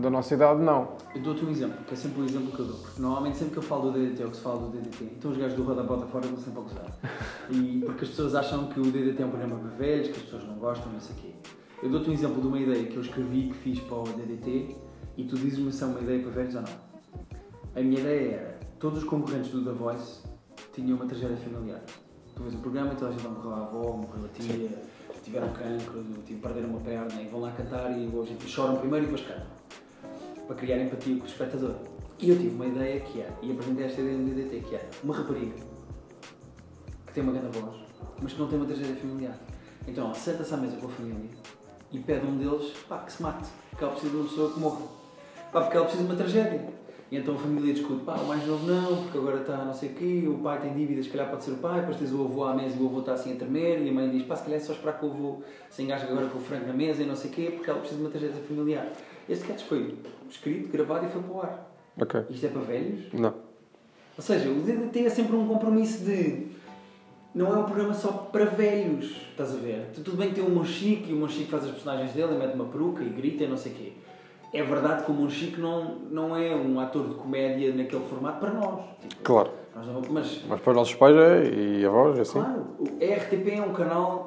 da 0.00 0.08
nossa 0.08 0.34
idade, 0.34 0.62
não. 0.62 0.96
Eu 1.14 1.22
dou-te 1.22 1.44
um 1.44 1.50
exemplo, 1.50 1.84
que 1.86 1.92
é 1.92 1.96
sempre 1.96 2.22
o 2.22 2.24
exemplo 2.24 2.50
que 2.50 2.58
eu 2.58 2.66
dou. 2.66 2.76
Porque 2.76 3.00
normalmente 3.00 3.36
sempre 3.36 3.52
que 3.52 3.58
eu 3.58 3.62
falo 3.62 3.90
do 3.90 3.98
DDT 3.98 4.24
ou 4.24 4.30
que 4.30 4.36
se 4.36 4.42
fala 4.42 4.58
do 4.60 4.68
DDT, 4.68 5.04
então 5.04 5.30
os 5.30 5.36
gajos 5.36 5.56
do 5.56 5.62
Roda 5.64 5.82
Bota 5.82 6.06
Fora 6.06 6.26
vão 6.26 6.38
sempre 6.38 6.60
a 6.60 6.62
gozar. 6.62 6.98
E 7.50 7.82
porque 7.84 8.04
as 8.04 8.10
pessoas 8.10 8.34
acham 8.34 8.66
que 8.66 8.80
o 8.80 8.84
DDT 8.84 9.22
é 9.22 9.26
um 9.26 9.30
programa 9.30 9.56
para 9.56 9.70
velhos, 9.70 10.08
que 10.08 10.16
as 10.16 10.22
pessoas 10.22 10.44
não 10.44 10.54
gostam, 10.54 10.90
não 10.92 11.00
sei 11.00 11.14
o 11.16 11.18
quê. 11.18 11.32
Eu 11.82 11.90
dou-te 11.90 12.10
um 12.10 12.12
exemplo 12.12 12.40
de 12.40 12.46
uma 12.48 12.58
ideia 12.58 12.84
que 12.86 12.96
eu 12.96 13.02
escrevi, 13.02 13.48
que 13.48 13.54
fiz 13.54 13.80
para 13.80 13.98
o 13.98 14.04
DDT, 14.04 14.76
e 15.16 15.24
tu 15.24 15.36
dizes-me 15.36 15.72
se 15.72 15.82
é 15.82 15.86
uma 15.86 16.00
ideia 16.00 16.20
para 16.20 16.30
velhos 16.30 16.54
ou 16.54 16.62
não. 16.62 16.88
A 17.76 17.80
minha 17.80 18.00
ideia 18.00 18.32
era, 18.32 18.58
todos 18.78 18.98
os 18.98 19.04
concorrentes 19.04 19.50
do 19.50 19.64
The 19.64 19.72
Voice 19.72 20.22
tinham 20.72 20.96
uma 20.96 21.06
tragédia 21.06 21.36
familiar. 21.36 21.82
Tu 22.34 22.42
vês 22.42 22.54
o 22.54 22.58
programa 22.58 22.92
e 22.92 22.96
toda 22.96 23.10
a 23.10 23.12
gente 23.12 23.22
vai 23.22 23.32
morrer 23.32 23.60
a 23.60 23.64
avó, 23.64 23.96
morreu 23.96 24.24
a 24.24 24.28
tia, 24.28 24.82
tiveram 25.22 25.48
cancro, 25.52 26.04
tipo, 26.24 26.40
perderam 26.40 26.70
uma 26.70 26.80
perna 26.80 27.20
e 27.20 27.26
vão 27.26 27.40
lá 27.40 27.52
cantar 27.52 27.90
e 27.96 28.08
hoje 28.14 28.36
choram 28.46 28.76
primeiro 28.76 29.06
e 29.06 29.08
depois 29.08 29.26
cantam 29.26 29.58
para 30.46 30.56
criar 30.56 30.78
empatia 30.78 31.16
com 31.16 31.24
o 31.24 31.26
espectador. 31.26 31.74
E 32.18 32.30
eu 32.30 32.36
tive 32.36 32.54
uma 32.54 32.66
ideia 32.66 32.98
que 33.00 33.20
era, 33.20 33.32
e 33.42 33.52
apresentei 33.52 33.86
esta 33.86 34.00
ideia 34.00 34.16
no 34.16 34.24
DDT, 34.24 34.60
que 34.66 34.74
era 34.74 34.88
uma 35.04 35.14
rapariga 35.14 35.54
que 37.06 37.12
tem 37.12 37.22
uma 37.22 37.32
grande 37.32 37.58
voz, 37.58 37.76
mas 38.20 38.32
que 38.32 38.40
não 38.40 38.48
tem 38.48 38.58
uma 38.58 38.66
tragédia 38.66 38.96
familiar. 38.96 39.38
Então, 39.86 40.12
senta-se 40.14 40.52
à 40.52 40.56
mesa 40.56 40.76
com 40.76 40.86
a 40.86 40.90
família 40.90 41.30
e 41.92 41.98
pede 41.98 42.26
a 42.26 42.28
um 42.28 42.36
deles 42.36 42.72
pá, 42.88 42.98
que 42.98 43.12
se 43.12 43.22
mate, 43.22 43.48
porque 43.70 43.84
ela 43.84 43.92
precisa 43.92 44.12
de 44.12 44.18
uma 44.18 44.28
pessoa 44.28 44.52
que 44.52 44.60
morra. 44.60 44.86
Pá, 45.52 45.60
porque 45.62 45.76
ela 45.76 45.86
precisa 45.86 46.04
de 46.04 46.10
uma 46.10 46.18
tragédia. 46.18 46.68
E 47.10 47.16
então 47.16 47.34
a 47.34 47.38
família 47.38 47.72
discute, 47.72 48.04
pá, 48.04 48.16
o 48.16 48.26
mais 48.26 48.46
novo 48.46 48.66
não, 48.66 49.02
porque 49.04 49.16
agora 49.16 49.40
está 49.40 49.64
não 49.64 49.72
sei 49.72 49.88
o 49.88 49.94
quê, 49.94 50.24
o 50.28 50.34
pai 50.42 50.60
tem 50.60 50.74
dívidas, 50.74 51.06
se 51.06 51.10
calhar 51.10 51.30
pode 51.30 51.42
ser 51.42 51.52
o 51.52 51.56
pai, 51.56 51.80
depois 51.80 51.96
tens 51.96 52.12
o 52.12 52.22
avô 52.22 52.44
à 52.44 52.54
mesa 52.54 52.76
e 52.78 52.82
o 52.82 52.86
avô 52.86 53.00
está 53.00 53.14
assim 53.14 53.32
a 53.32 53.36
tremer, 53.36 53.80
e 53.82 53.88
a 53.88 53.92
mãe 53.92 54.10
diz, 54.10 54.24
pá, 54.24 54.36
se 54.36 54.42
calhar 54.42 54.60
é 54.60 54.62
só 54.62 54.74
esperar 54.74 54.98
que 54.98 55.06
o 55.06 55.10
avô 55.10 55.42
se 55.70 55.82
engasgue 55.82 56.10
agora 56.10 56.26
com 56.26 56.38
o 56.38 56.40
frango 56.40 56.66
na 56.66 56.74
mesa 56.74 57.02
e 57.02 57.06
não 57.06 57.16
sei 57.16 57.30
o 57.30 57.32
quê, 57.32 57.52
porque 57.54 57.70
ela 57.70 57.78
precisa 57.78 57.98
de 57.98 58.06
uma 58.06 58.10
tragédia 58.10 58.42
familiar. 58.42 58.92
Este 59.26 59.44
sketch 59.44 59.62
foi 59.62 59.94
escrito, 60.28 60.70
gravado 60.70 61.06
e 61.06 61.08
foi 61.08 61.22
para 61.22 61.32
o 61.32 61.40
ar. 61.40 61.72
Ok. 61.98 62.24
Isto 62.28 62.46
é 62.46 62.48
para 62.50 62.62
velhos? 62.62 63.12
Não. 63.14 63.34
Ou 64.16 64.22
seja, 64.22 64.50
o 64.50 64.60
DDT 64.62 65.06
é 65.06 65.10
sempre 65.10 65.36
um 65.36 65.46
compromisso 65.46 66.04
de. 66.04 66.48
Não 67.34 67.54
é 67.54 67.58
um 67.58 67.64
programa 67.64 67.94
só 67.94 68.10
para 68.10 68.46
velhos, 68.46 69.16
estás 69.30 69.54
a 69.54 69.58
ver? 69.58 69.90
Tudo 69.94 70.16
bem 70.16 70.30
que 70.30 70.36
tem 70.36 70.44
o 70.44 70.50
Monchique 70.50 71.10
e 71.10 71.14
o 71.14 71.16
Monchique 71.16 71.50
faz 71.50 71.64
as 71.64 71.70
personagens 71.70 72.12
dele 72.12 72.34
e 72.34 72.38
mete 72.38 72.54
uma 72.54 72.64
peruca 72.64 73.02
e 73.02 73.08
grita 73.08 73.44
e 73.44 73.46
não 73.46 73.56
sei 73.56 73.72
o 73.72 73.74
quê. 73.76 73.92
É 74.52 74.62
verdade 74.62 75.04
que 75.04 75.10
o 75.10 75.14
Monchique 75.14 75.60
não, 75.60 75.96
não 76.10 76.36
é 76.36 76.54
um 76.56 76.80
ator 76.80 77.06
de 77.08 77.14
comédia 77.14 77.74
naquele 77.74 78.02
formato 78.04 78.40
para 78.40 78.52
nós. 78.54 78.84
Tipo, 79.08 79.22
Claro. 79.22 79.50
nós 79.76 79.86
não- 79.86 80.02
mas, 80.10 80.42
Mas 80.48 80.60
para 80.60 80.70
os 80.70 80.76
nossos 80.76 80.94
pais 80.94 81.14
é, 81.16 81.50
e 81.54 81.84
avós, 81.84 82.16
é 82.18 82.22
assim. 82.22 82.40
claro, 82.40 82.64
o 82.78 82.84
RTP 82.84 83.50
é 83.56 83.62
um 83.62 83.72
canal 83.74 84.24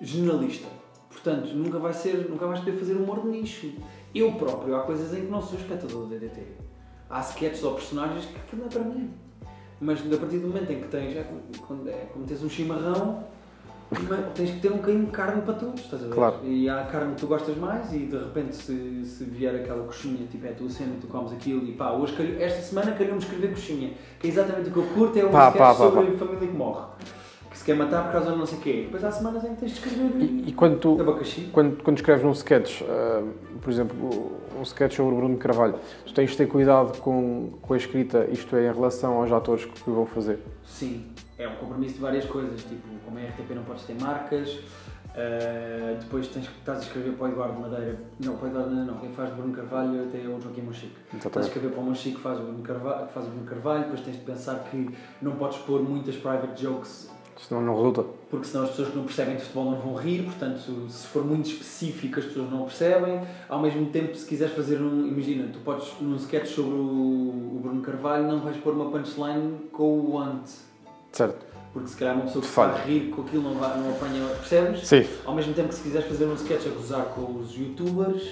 generalista. 0.00 0.66
Portanto, 1.10 1.48
nunca 1.54 1.78
vai 1.78 1.92
ser, 1.92 2.28
nunca 2.28 2.46
vais 2.46 2.60
poder 2.60 2.72
fazer 2.78 2.94
humor 2.94 3.20
de 3.22 3.28
nicho. 3.28 3.72
Eu 4.14 4.32
próprio, 4.32 4.76
há 4.76 4.80
coisas 4.82 5.12
em 5.16 5.22
que 5.26 5.30
não 5.30 5.40
sou 5.40 5.58
espectador 5.58 6.02
do 6.02 6.06
DDT. 6.06 6.40
Há 7.08 7.20
sketches 7.20 7.62
ou 7.64 7.74
personagens 7.74 8.24
que 8.26 8.36
aquilo 8.36 8.62
não 8.62 8.68
é 8.68 8.72
para 8.72 8.82
mim. 8.82 9.10
Mas 9.80 10.00
a 10.00 10.16
partir 10.16 10.38
do 10.38 10.48
momento 10.48 10.70
em 10.72 10.80
que 10.80 10.88
tens, 10.88 11.16
é 11.16 11.26
quando 11.66 11.88
é 11.88 12.06
como 12.12 12.24
tens 12.24 12.42
um 12.42 12.48
chimarrão, 12.48 13.24
mas 13.90 14.32
tens 14.34 14.50
que 14.50 14.60
ter 14.60 14.72
um 14.72 14.76
bocadinho 14.76 15.04
de 15.06 15.10
carne 15.12 15.42
para 15.42 15.54
todos, 15.54 15.80
estás 15.80 16.02
a 16.02 16.06
ver? 16.06 16.14
Claro. 16.14 16.36
E 16.44 16.68
há 16.68 16.82
carne 16.84 17.14
que 17.14 17.20
tu 17.20 17.26
gostas 17.26 17.56
mais 17.56 17.92
e 17.92 17.98
de 17.98 18.16
repente 18.18 18.56
se, 18.56 19.04
se 19.04 19.24
vier 19.24 19.54
aquela 19.54 19.84
coxinha, 19.84 20.26
tipo 20.30 20.46
é 20.46 20.50
a 20.50 20.54
tua 20.54 20.68
cena 20.70 20.92
tu 21.00 21.06
comes 21.06 21.32
aquilo 21.32 21.64
e 21.66 21.72
pá, 21.72 21.92
hoje 21.92 22.14
calhou- 22.14 22.40
esta 22.40 22.60
semana 22.60 22.92
calhou-me 22.92 23.18
escrever 23.18 23.50
coxinha, 23.50 23.92
que 24.18 24.26
é 24.26 24.30
exatamente 24.30 24.68
o 24.70 24.72
que 24.72 24.78
eu 24.78 24.86
curto, 24.94 25.18
é 25.18 25.24
um 25.24 25.30
Pá, 25.30 25.48
sketch 25.48 25.58
pá, 25.58 25.68
pá, 25.68 25.74
sobre 25.74 26.06
pá. 26.06 26.12
a 26.12 26.16
família 26.18 26.48
que 26.48 26.56
morre. 26.56 26.86
Que 27.50 27.58
se 27.58 27.64
quer 27.66 27.76
matar 27.76 28.02
por 28.06 28.12
causa 28.14 28.32
de 28.32 28.36
não 28.38 28.46
sei 28.46 28.58
o 28.58 28.60
quê. 28.62 28.82
Depois 28.86 29.04
há 29.04 29.12
semanas 29.12 29.44
em 29.44 29.50
que 29.54 29.60
tens 29.60 29.70
de 29.70 29.78
escrever 29.78 30.10
E, 30.20 30.48
e 30.48 30.52
quando 30.52 30.76
tu, 30.80 31.00
abacaxi. 31.00 31.50
quando, 31.52 31.80
quando 31.84 31.96
escreves 31.98 32.24
um 32.24 32.32
sketch, 32.32 32.82
ah, 32.82 33.22
por 33.62 33.70
exemplo, 33.72 34.32
um 34.58 34.62
sketch 34.62 34.96
sobre 34.96 35.14
o 35.14 35.16
Bruno 35.18 35.36
Carvalho, 35.36 35.76
tu 36.04 36.12
tens 36.12 36.30
de 36.32 36.36
ter 36.36 36.46
cuidado 36.48 36.98
com, 36.98 37.50
com 37.62 37.74
a 37.74 37.76
escrita, 37.76 38.26
isto 38.32 38.56
é, 38.56 38.68
em 38.68 38.72
relação 38.74 39.20
aos 39.22 39.30
atores 39.30 39.66
que 39.66 39.88
vão 39.88 40.04
fazer. 40.04 40.40
Sim, 40.64 41.04
é 41.44 41.48
um 41.48 41.56
compromisso 41.56 41.94
de 41.94 42.00
várias 42.00 42.24
coisas, 42.24 42.62
tipo, 42.62 42.88
como 43.04 43.18
é 43.18 43.26
RTP 43.26 43.50
não 43.54 43.64
podes 43.64 43.84
ter 43.84 43.94
marcas, 44.00 44.50
uh, 44.50 46.00
depois 46.00 46.28
tens, 46.28 46.46
estás 46.46 46.78
a 46.78 46.82
escrever 46.82 47.12
para 47.12 47.26
o 47.26 47.30
Eduardo 47.30 47.60
Madeira, 47.60 47.98
não, 48.24 48.36
para 48.36 48.46
o 48.46 48.50
Eduardo 48.50 48.70
Madeira 48.70 48.92
não, 48.92 49.00
quem 49.00 49.10
faz 49.12 49.30
Bruno 49.34 49.52
Carvalho 49.52 50.04
até 50.04 50.22
é 50.22 50.28
o 50.28 50.40
Joaquim 50.40 50.62
Monchique. 50.62 50.96
Estás 51.14 51.46
a 51.46 51.48
escrever 51.48 51.70
para 51.70 51.80
o 51.80 51.84
Monchique 51.84 52.16
que 52.16 52.22
faz 52.22 52.40
o 52.40 52.42
Bruno 52.42 52.62
Carvalho, 52.62 53.08
faz 53.08 53.26
o 53.26 53.30
Bruno 53.30 53.46
Carvalho, 53.46 53.82
depois 53.82 54.00
tens 54.00 54.16
de 54.16 54.22
pensar 54.22 54.64
que 54.70 54.90
não 55.20 55.32
podes 55.32 55.58
pôr 55.58 55.82
muitas 55.82 56.16
private 56.16 56.62
jokes 56.62 57.10
Senão 57.36 57.60
não 57.62 57.74
resulta. 57.74 58.04
porque 58.30 58.46
senão 58.46 58.64
as 58.64 58.70
pessoas 58.70 58.88
que 58.90 58.96
não 58.96 59.04
percebem 59.04 59.36
de 59.36 59.42
futebol 59.42 59.70
não 59.72 59.78
vão 59.78 59.94
rir, 59.94 60.22
portanto, 60.22 60.88
se 60.88 61.06
for 61.08 61.24
muito 61.24 61.46
específico 61.46 62.20
as 62.20 62.26
pessoas 62.26 62.50
não 62.50 62.62
percebem. 62.62 63.20
Ao 63.48 63.60
mesmo 63.60 63.86
tempo, 63.86 64.14
se 64.14 64.26
quiseres 64.26 64.54
fazer 64.54 64.80
um. 64.80 65.06
Imagina, 65.06 65.48
tu 65.52 65.58
podes, 65.60 65.92
num 66.00 66.16
sketch 66.16 66.46
sobre 66.46 66.74
o, 66.74 67.60
Bruno 67.60 67.82
Carvalho, 67.82 68.26
não 68.28 68.40
vais 68.40 68.56
pôr 68.58 68.74
uma 68.74 68.90
punchline 68.90 69.58
com 69.72 69.98
o 69.98 70.12
want. 70.12 70.48
Certo. 71.14 71.46
Porque 71.72 71.88
se 71.88 71.96
calhar 71.96 72.14
uma 72.14 72.24
pessoa 72.24 72.42
que 72.42 72.48
se 72.48 72.56
vai 72.56 72.86
rir 72.86 73.10
com 73.10 73.22
aquilo 73.22 73.42
não, 73.42 73.54
vai, 73.54 73.78
não 73.78 73.90
apanha. 73.90 74.26
Percebes? 74.36 74.86
Sim. 74.86 75.06
Ao 75.24 75.34
mesmo 75.34 75.54
tempo 75.54 75.68
que 75.68 75.74
se 75.74 75.82
quiseres 75.82 76.06
fazer 76.06 76.24
um 76.26 76.34
sketch 76.34 76.66
a 76.66 76.70
gozar 76.70 77.04
com 77.06 77.38
os 77.38 77.56
youtubers, 77.56 78.22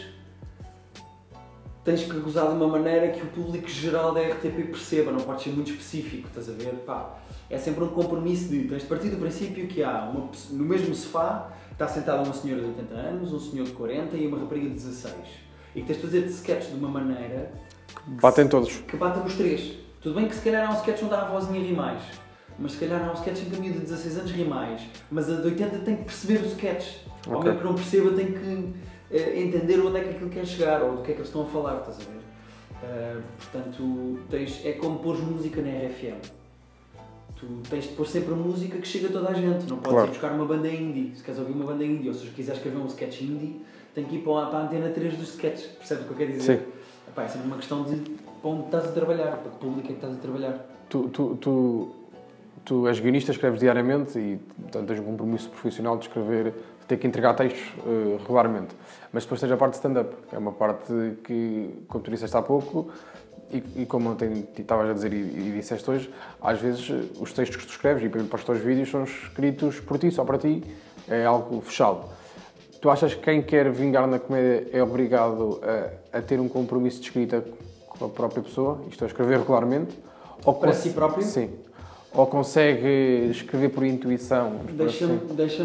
tens 1.85 2.05
que 2.05 2.21
gozar 2.21 2.49
de 2.49 2.55
uma 2.55 2.69
maneira 2.69 3.09
que 3.09 3.23
o 3.23 3.27
público 3.27 3.69
geral 3.69 4.13
da 4.13 4.21
RTP 4.21 4.71
perceba, 4.71 5.11
não 5.11 5.21
pode 5.21 5.43
ser 5.43 5.51
muito 5.51 5.71
específico, 5.71 6.29
estás 6.29 6.49
a 6.49 6.53
ver? 6.53 6.73
Pá, 6.87 7.19
é 7.51 7.59
sempre 7.59 7.85
um 7.85 7.89
compromisso 7.89 8.49
de 8.49 8.69
tens 8.69 8.83
de 8.83 8.89
partir 8.89 9.09
do 9.09 9.17
princípio 9.17 9.67
que 9.67 9.83
há 9.83 10.09
uma, 10.09 10.31
no 10.51 10.65
mesmo 10.65 10.95
sofá 10.95 11.51
está 11.71 11.89
sentada 11.89 12.23
uma 12.23 12.35
senhora 12.35 12.63
de 12.63 12.69
80 12.69 12.95
anos, 12.95 13.33
um 13.33 13.41
senhor 13.41 13.65
de 13.67 13.73
40 13.73 14.17
e 14.17 14.27
uma 14.27 14.39
rapariga 14.39 14.69
de 14.69 14.75
16. 14.75 15.15
E 15.75 15.81
que 15.81 15.87
tens 15.87 15.97
de 15.97 16.03
fazer 16.03 16.23
de 16.23 16.31
sketch 16.31 16.69
de 16.69 16.77
uma 16.77 16.89
maneira 16.89 17.51
Batem 18.07 18.47
todos. 18.47 18.77
que 18.77 18.97
batam 18.97 19.25
os 19.25 19.35
três. 19.35 19.79
Tudo 20.01 20.15
bem 20.17 20.29
que 20.29 20.35
se 20.35 20.43
calhar 20.43 20.69
há 20.69 20.73
um 20.73 20.79
sketch 20.79 21.03
onde 21.03 21.15
há 21.15 21.23
a 21.23 21.25
vozinha 21.25 21.61
ri 21.61 21.73
mais, 21.73 22.03
mas 22.59 22.73
se 22.73 22.79
calhar 22.79 23.07
há 23.09 23.11
um 23.11 23.15
sketch 23.15 23.43
em 23.43 23.51
que 23.51 23.57
a 23.57 23.59
miúda 23.59 23.79
de 23.81 23.85
16 23.87 24.19
anos 24.19 24.31
ri 24.33 24.45
mais, 24.45 24.83
mas 25.11 25.31
a 25.31 25.37
de 25.37 25.47
80 25.47 25.79
tem 25.79 25.97
que 25.97 26.05
perceber 26.05 26.41
o 26.43 26.47
sketch. 26.47 26.97
Ou 27.27 27.35
Ok. 27.37 27.45
mesmo 27.45 27.59
que 27.61 27.65
não 27.67 27.75
perceba 27.75 28.11
tem 28.13 28.27
que 28.33 28.73
eh, 29.11 29.41
entender 29.43 29.81
onde 29.81 29.99
é 29.99 30.03
que 30.03 30.11
aquilo 30.11 30.31
quer 30.31 30.45
chegar 30.47 30.83
ou 30.83 30.97
do 30.97 31.03
que 31.03 31.11
é 31.13 31.15
que 31.15 31.21
eles 31.21 31.29
estão 31.29 31.43
a 31.43 31.47
falar, 31.47 31.79
estás 31.79 31.97
a 32.01 32.11
ver? 32.11 32.21
Eh, 32.85 33.17
portanto, 33.39 34.19
tens, 34.29 34.61
é 34.65 34.73
como 34.73 34.99
pôr 34.99 35.17
música 35.23 35.61
na 35.63 35.69
RFM. 35.71 36.19
Tu 37.37 37.47
tens 37.69 37.85
de 37.85 37.91
pôr 37.95 38.07
sempre 38.07 38.33
a 38.33 38.37
música 38.37 38.79
que 38.79 38.87
chega 38.87 39.09
a 39.09 39.13
toda 39.13 39.31
a 39.31 39.35
gente. 39.35 39.69
Não 39.69 39.79
podes 39.79 39.91
Claro. 39.93 40.07
ir 40.07 40.11
buscar 40.11 40.33
uma 40.33 40.45
banda 40.45 40.69
indie. 40.69 41.13
Se 41.17 41.23
queres 41.25 41.41
ouvir 41.41 41.53
uma 41.53 41.65
banda 41.65 41.85
indie 41.85 42.09
ou 42.09 42.15
se 42.15 42.27
quiseres 42.29 42.59
escrever 42.59 42.79
um 42.79 42.87
sketch 42.87 43.23
indie, 43.23 43.61
tem 43.95 44.05
que 44.05 44.17
ir 44.17 44.19
para 44.23 44.45
a, 44.45 44.47
para 44.47 44.59
a 44.61 44.63
antena 44.65 44.89
3 44.91 45.17
dos 45.17 45.31
sketches. 45.31 45.67
Percebes 45.67 46.05
o 46.05 46.07
que 46.07 46.13
eu 46.13 46.17
quero 46.19 46.33
dizer? 46.39 46.59
Sim. 46.59 46.65
Epá, 47.09 47.25
é 47.25 47.29
sempre 47.29 47.47
uma 47.49 47.57
questão 47.57 47.83
de 47.85 47.97
para 48.41 48.51
onde 48.51 48.65
estás 48.67 48.85
a 48.87 48.89
trabalhar, 48.93 49.37
para 49.39 49.51
que 49.51 49.59
público 49.59 49.81
é 49.81 49.89
que 49.89 49.93
estás 49.95 50.15
a 50.15 50.19
trabalhar. 50.19 50.67
Tu, 50.89 51.09
tu, 51.09 51.37
tu, 51.41 51.91
tu 52.65 52.87
és 52.89 53.01
guionista, 53.01 53.33
escreves 53.33 53.61
diariamente 53.61 54.19
e 54.19 54.39
portanto, 54.61 54.87
tens 54.87 55.01
um 55.01 55.05
compromisso 55.05 55.51
profissional 55.51 55.97
de 55.97 56.07
escrever, 56.07 56.53
de 56.53 56.87
ter 56.87 56.97
que 56.97 57.07
entregar 57.07 57.35
textos 57.35 57.63
eh, 57.87 58.17
regularmente. 58.21 58.75
Mas 59.13 59.25
depois 59.25 59.41
tens 59.41 59.53
a 59.53 59.57
parte 59.57 59.73
de 59.73 59.77
stand-up, 59.79 60.15
que 60.29 60.35
é 60.35 60.39
uma 60.39 60.53
parte 60.53 60.93
que, 61.25 61.85
como 61.89 62.03
tu 62.03 62.11
disseste 62.11 62.37
há 62.37 62.43
pouco, 62.43 62.91
e, 63.53 63.83
e 63.83 63.87
como 63.87 64.17
estavas 64.57 64.91
a 64.91 64.93
dizer 64.95 65.13
e, 65.13 65.17
e 65.17 65.53
disseste 65.55 65.91
hoje, 65.91 66.15
às 66.41 66.61
vezes 66.61 66.91
eh, 66.91 67.21
os 67.21 67.33
textos 67.33 67.57
que 67.57 67.67
tu 67.67 67.71
escreves 67.71 68.03
e 68.03 68.09
para 68.09 68.37
os 68.37 68.45
teus 68.45 68.59
vídeos 68.61 68.91
são 68.91 69.05
escritos 69.05 69.81
por 69.81 69.99
ti, 69.99 70.11
só 70.11 70.25
para 70.25 70.39
ti, 70.39 70.63
é 71.09 71.25
algo 71.25 71.61
fechado. 71.61 72.05
Tu 72.81 72.91
achas 72.91 73.15
que 73.15 73.21
quem 73.21 73.43
quer 73.43 73.71
vingar 73.71 74.07
na 74.09 74.19
comédia 74.19 74.69
é 74.73 74.83
obrigado 74.83 75.61
a, 76.13 76.19
a 76.19 76.23
ter 76.23 76.41
um 76.41 76.49
compromisso 76.49 77.01
de 77.01 77.07
escrita 77.07 77.45
com 77.87 78.07
a 78.07 78.09
própria 78.09 78.43
pessoa, 78.43 78.81
isto 78.89 79.05
é, 79.05 79.07
escrever 79.07 79.39
regularmente? 79.39 79.97
Ou 80.45 80.55
Para 80.55 80.73
si 80.73 80.91
próprio? 80.91 81.23
Sim. 81.23 81.51
Ou 82.15 82.27
consegue 82.27 83.31
escrever 83.31 83.71
por 83.71 83.85
intuição? 83.85 84.59
pôr 84.67 84.73
Deixa-me 84.75 85.15
assim? 85.17 85.35
deixa 85.35 85.65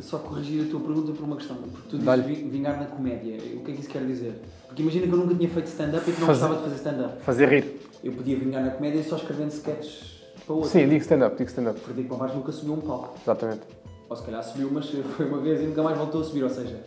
só 0.00 0.18
corrigir 0.18 0.66
a 0.66 0.70
tua 0.70 0.80
pergunta 0.80 1.12
por 1.12 1.24
uma 1.24 1.36
questão. 1.36 1.56
Porque 1.56 1.88
tu 1.88 1.98
dizes 1.98 2.24
vi- 2.26 2.48
vingar 2.48 2.78
na 2.78 2.86
comédia. 2.86 3.36
O 3.56 3.64
que 3.64 3.70
é 3.70 3.74
que 3.74 3.80
isso 3.80 3.88
quer 3.88 4.04
dizer? 4.04 4.40
Porque 4.66 4.82
imagina 4.82 5.06
que 5.06 5.12
eu 5.12 5.16
nunca 5.18 5.34
tinha 5.34 5.48
feito 5.48 5.66
stand-up 5.66 6.08
e 6.08 6.12
que 6.12 6.20
não 6.20 6.26
Fazer- 6.26 6.40
gostava 6.48 6.56
de 6.56 6.62
fazer 6.70 6.76
stand-up. 6.76 7.22
Fazer 7.22 7.48
rir. 7.48 7.80
Eu 8.04 8.12
podia 8.12 8.36
vingar 8.38 8.62
na 8.64 8.70
comédia 8.70 9.02
só 9.02 9.16
escrevendo 9.16 9.50
sketches 9.50 10.22
para 10.46 10.54
outro. 10.54 10.70
Sim, 10.70 10.88
digo 10.88 11.00
stand-up, 11.02 11.36
digo 11.36 11.48
stand-up. 11.48 11.80
Frederico 11.80 12.14
Pombás 12.14 12.34
nunca 12.34 12.52
subiu 12.52 12.74
um 12.74 12.80
palco. 12.80 13.14
Exatamente. 13.22 13.60
Ou 14.08 14.16
se 14.16 14.22
calhar 14.22 14.42
subiu, 14.44 14.70
mas 14.72 14.88
foi 14.90 15.26
uma 15.26 15.38
vez 15.38 15.60
e 15.60 15.64
nunca 15.64 15.82
mais 15.82 15.96
voltou 15.96 16.20
a 16.20 16.24
subir. 16.24 16.42
Ou 16.44 16.50
seja, 16.50 16.78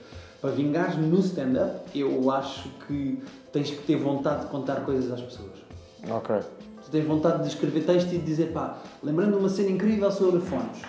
para 0.42 0.52
vingares 0.52 0.98
no 0.98 1.20
stand-up, 1.20 1.80
eu 1.98 2.30
acho 2.32 2.70
que 2.88 3.22
tens 3.52 3.72
que 3.72 3.84
ter 3.84 3.96
vontade 3.96 4.42
de 4.46 4.52
contar 4.52 4.82
coisas 4.86 5.12
às 5.12 5.22
pessoas. 5.22 5.52
Ok. 6.10 6.36
Tens 6.94 7.06
vontade 7.08 7.42
de 7.42 7.48
escrever 7.50 7.84
texto 7.86 8.10
e 8.14 8.20
de 8.20 8.24
dizer, 8.24 8.52
pá, 8.52 8.78
lembrando 9.02 9.36
uma 9.36 9.50
cena 9.50 9.72
incrível 9.72 10.12
sobre 10.12 10.40
fones. 10.42 10.80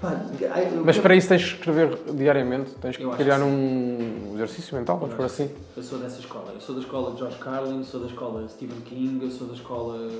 Pá, 0.00 0.20
eu- 0.40 0.84
Mas 0.84 0.98
para 0.98 1.14
isso 1.14 1.28
tens 1.28 1.44
que 1.44 1.54
escrever 1.54 1.96
diariamente, 2.14 2.72
tens 2.80 2.96
que 2.96 3.08
criar 3.10 3.38
que 3.38 3.44
um 3.44 4.32
exercício 4.34 4.76
mental, 4.76 4.98
vamos 4.98 5.14
por 5.14 5.24
assim. 5.24 5.48
Eu 5.76 5.82
sou 5.84 6.00
dessa 6.00 6.18
escola. 6.18 6.50
Eu 6.52 6.60
sou 6.60 6.74
da 6.74 6.80
escola 6.80 7.12
de 7.12 7.18
George 7.20 7.38
Carlin, 7.38 7.84
sou 7.84 8.00
da 8.00 8.08
escola 8.08 8.48
Stephen 8.48 8.80
King, 8.80 9.24
eu 9.24 9.30
sou 9.30 9.46
da 9.46 9.54
escola. 9.54 10.10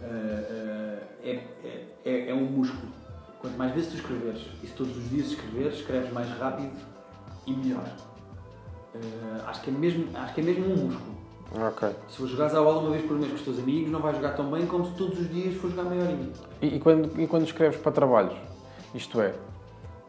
eh, 0.00 1.02
eh, 1.24 1.42
é, 1.64 2.08
é, 2.08 2.30
é, 2.30 2.34
um 2.34 2.44
músculo. 2.44 2.92
Quanto 3.40 3.58
mais 3.58 3.74
vezes 3.74 3.90
tu 3.90 3.96
escreveres, 3.96 4.42
e 4.62 4.66
se 4.68 4.72
todos 4.74 4.96
os 4.96 5.10
dias 5.10 5.26
escreveres, 5.26 5.74
escreves 5.74 6.12
mais 6.12 6.28
rápido 6.38 6.70
e 7.48 7.52
melhor. 7.52 7.82
Eh, 8.94 8.98
acho, 9.44 9.60
que 9.60 9.70
é 9.70 9.72
mesmo, 9.72 10.06
acho 10.14 10.34
que 10.34 10.40
é 10.40 10.44
mesmo 10.44 10.66
um 10.66 10.76
músculo. 10.76 11.17
Se 12.08 12.16
for 12.18 12.26
jogares 12.28 12.54
à 12.54 12.62
bola 12.62 12.80
uma 12.80 12.90
vez 12.90 13.02
por 13.06 13.16
mês 13.16 13.30
com 13.30 13.36
os 13.36 13.42
teus 13.42 13.58
amigos, 13.58 13.90
não 13.90 14.00
vais 14.00 14.16
jogar 14.16 14.34
tão 14.36 14.50
bem 14.50 14.66
como 14.66 14.84
se 14.84 14.92
todos 14.92 15.18
os 15.18 15.30
dias 15.30 15.54
for 15.56 15.70
jogar 15.70 15.84
meia 15.84 16.02
horinha. 16.02 16.28
E, 16.60 16.76
e 16.76 16.78
quando, 16.80 17.20
e 17.20 17.26
quando 17.26 17.44
escreves 17.44 17.80
para 17.80 17.92
trabalhos? 17.92 18.34
Isto 18.94 19.20
é, 19.20 19.34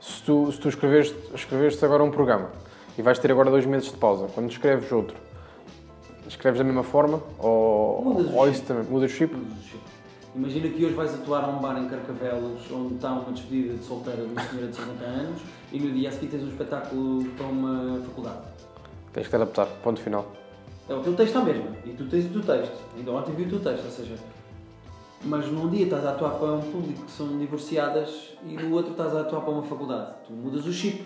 se 0.01 0.21
tu, 0.23 0.51
se 0.51 0.59
tu 0.59 0.69
escreveste, 0.69 1.15
escreveste 1.33 1.83
agora 1.83 2.03
um 2.03 2.11
programa 2.11 2.49
e 2.97 3.01
vais 3.01 3.17
ter 3.19 3.31
agora 3.31 3.49
dois 3.49 3.65
meses 3.65 3.91
de 3.91 3.97
pausa, 3.97 4.27
quando 4.33 4.49
escreves 4.49 4.91
outro, 4.91 5.15
escreves 6.27 6.59
da 6.59 6.63
mesma 6.65 6.83
forma? 6.83 7.21
Ou, 7.37 8.01
Mudas 8.03 8.27
o 8.27 8.35
ou 8.35 8.45
chip. 8.45 8.55
isso 8.55 8.65
também? 8.65 8.83
Mudas 8.83 9.11
o 9.11 9.13
chip? 9.13 9.35
Imagina 10.35 10.69
que 10.69 10.85
hoje 10.85 10.93
vais 10.93 11.13
atuar 11.13 11.43
a 11.43 11.47
um 11.47 11.57
bar 11.59 11.77
em 11.79 11.87
Carcavelos 11.87 12.61
onde 12.71 12.95
está 12.95 13.11
uma 13.11 13.31
despedida 13.31 13.73
de 13.75 13.83
solteira 13.83 14.21
de 14.23 14.31
uma 14.31 14.41
senhora 14.43 14.67
de 14.67 14.75
50 14.75 15.03
anos 15.03 15.41
e 15.71 15.79
no 15.79 15.91
dia 15.91 16.09
a 16.09 16.11
seguir 16.11 16.27
tens 16.27 16.43
um 16.43 16.49
espetáculo 16.49 17.25
para 17.31 17.47
uma 17.47 17.99
faculdade. 18.05 18.37
Tens 19.11 19.23
que 19.23 19.29
te 19.29 19.35
adaptar, 19.35 19.65
ponto 19.83 19.99
final. 19.99 20.31
É 20.89 20.93
o 20.93 21.01
teu 21.03 21.15
texto 21.15 21.37
à 21.37 21.43
mesma 21.43 21.75
e 21.85 21.91
tu 21.91 22.07
tens 22.09 22.25
o 22.25 22.29
teu 22.29 22.41
texto. 22.41 22.75
Ainda 22.97 23.11
ontem 23.11 23.31
vi 23.33 23.43
o 23.43 23.49
teu 23.49 23.59
texto, 23.59 23.85
ou 23.85 23.91
seja, 23.91 24.15
mas 25.23 25.47
num 25.51 25.69
dia 25.69 25.83
estás 25.85 26.05
a 26.05 26.11
atuar 26.11 26.31
para 26.39 26.53
um 26.53 26.61
público 26.71 27.03
que 27.05 27.11
são 27.11 27.37
divorciadas 27.37 28.33
e 28.43 28.53
no 28.55 28.73
outro 28.75 28.91
estás 28.91 29.15
a 29.15 29.21
atuar 29.21 29.41
para 29.41 29.51
uma 29.51 29.63
faculdade. 29.63 30.15
Tu 30.25 30.33
mudas 30.33 30.65
o 30.65 30.73
chip. 30.73 31.05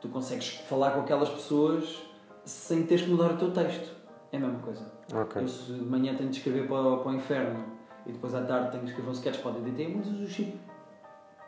Tu 0.00 0.08
consegues 0.08 0.50
falar 0.68 0.92
com 0.92 1.00
aquelas 1.00 1.28
pessoas 1.28 2.02
sem 2.44 2.84
teres 2.84 3.04
que 3.04 3.10
mudar 3.10 3.32
o 3.32 3.36
teu 3.36 3.50
texto. 3.50 3.90
É 4.30 4.36
a 4.36 4.40
mesma 4.40 4.58
coisa. 4.60 4.86
Ok. 5.12 5.42
Eu 5.42 5.48
se 5.48 5.72
de 5.72 5.80
manhã 5.84 6.14
tenho 6.14 6.28
de 6.30 6.36
escrever 6.36 6.68
para, 6.68 6.76
o- 6.82 6.98
para 6.98 7.12
o 7.12 7.14
inferno 7.14 7.64
e 8.06 8.12
depois 8.12 8.34
à 8.34 8.42
tarde 8.42 8.70
tenho 8.72 8.84
de 8.84 8.90
escrever 8.90 9.08
um 9.08 9.12
sketch 9.12 9.40
para 9.40 9.50
o 9.52 9.54
DDT, 9.54 9.88
mudas 9.88 10.08
o 10.20 10.26
chip. 10.28 10.60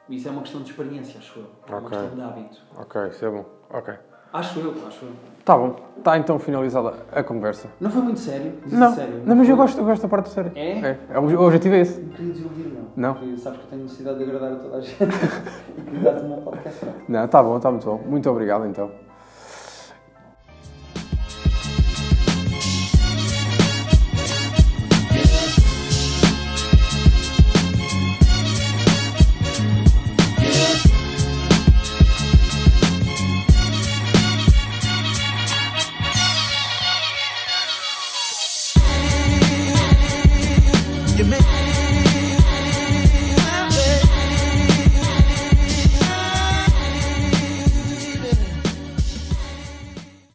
Isso 0.08 0.26
é 0.26 0.30
uma 0.30 0.40
questão 0.42 0.62
de 0.62 0.70
experiência, 0.70 1.18
acho 1.18 1.38
eu. 1.40 1.46
É 1.66 1.70
uma 1.70 1.78
Ok. 1.86 1.90
questão 1.98 2.16
de 2.16 2.22
hábito. 2.22 2.58
Ok, 2.78 3.08
isso 3.08 3.24
é 3.26 3.30
bom. 3.30 3.44
Ok. 3.70 3.94
Acho 4.32 4.60
eu, 4.60 4.74
acho 4.86 5.04
eu. 5.04 5.10
Tá 5.44 5.56
bom. 5.56 5.76
Está 5.96 6.18
então 6.18 6.38
finalizada 6.38 6.92
a 7.10 7.22
conversa. 7.22 7.68
Não 7.80 7.90
foi 7.90 8.02
muito 8.02 8.20
sério? 8.20 8.52
Não, 8.70 8.94
sério. 8.94 9.22
não, 9.24 9.34
mas 9.34 9.48
eu 9.48 9.56
gosto, 9.56 9.78
eu 9.78 9.84
gosto 9.84 10.02
da 10.02 10.08
parte 10.08 10.28
séria. 10.28 10.52
É? 10.54 10.78
É, 10.80 10.98
é, 11.10 11.18
o 11.18 11.42
objetivo 11.42 11.74
é 11.74 11.80
esse. 11.80 12.00
Não 12.00 12.10
queria 12.10 12.32
desiludir, 12.32 12.66
não. 12.66 13.08
Não? 13.08 13.14
Porque 13.14 13.36
sabes 13.38 13.58
que 13.58 13.64
eu 13.64 13.70
tenho 13.70 13.82
necessidade 13.82 14.18
de 14.18 14.24
agradar 14.24 14.52
a 14.52 14.56
toda 14.56 14.76
a 14.76 14.80
gente 14.80 14.96
e 15.78 15.82
queria 15.82 16.00
dar-te 16.00 16.26
um 16.26 16.42
podcast. 16.42 16.86
Não, 17.08 17.28
tá 17.28 17.42
bom, 17.42 17.56
está 17.56 17.70
muito 17.70 17.86
bom. 17.86 18.00
Muito 18.06 18.30
obrigado 18.30 18.66
então. 18.66 18.90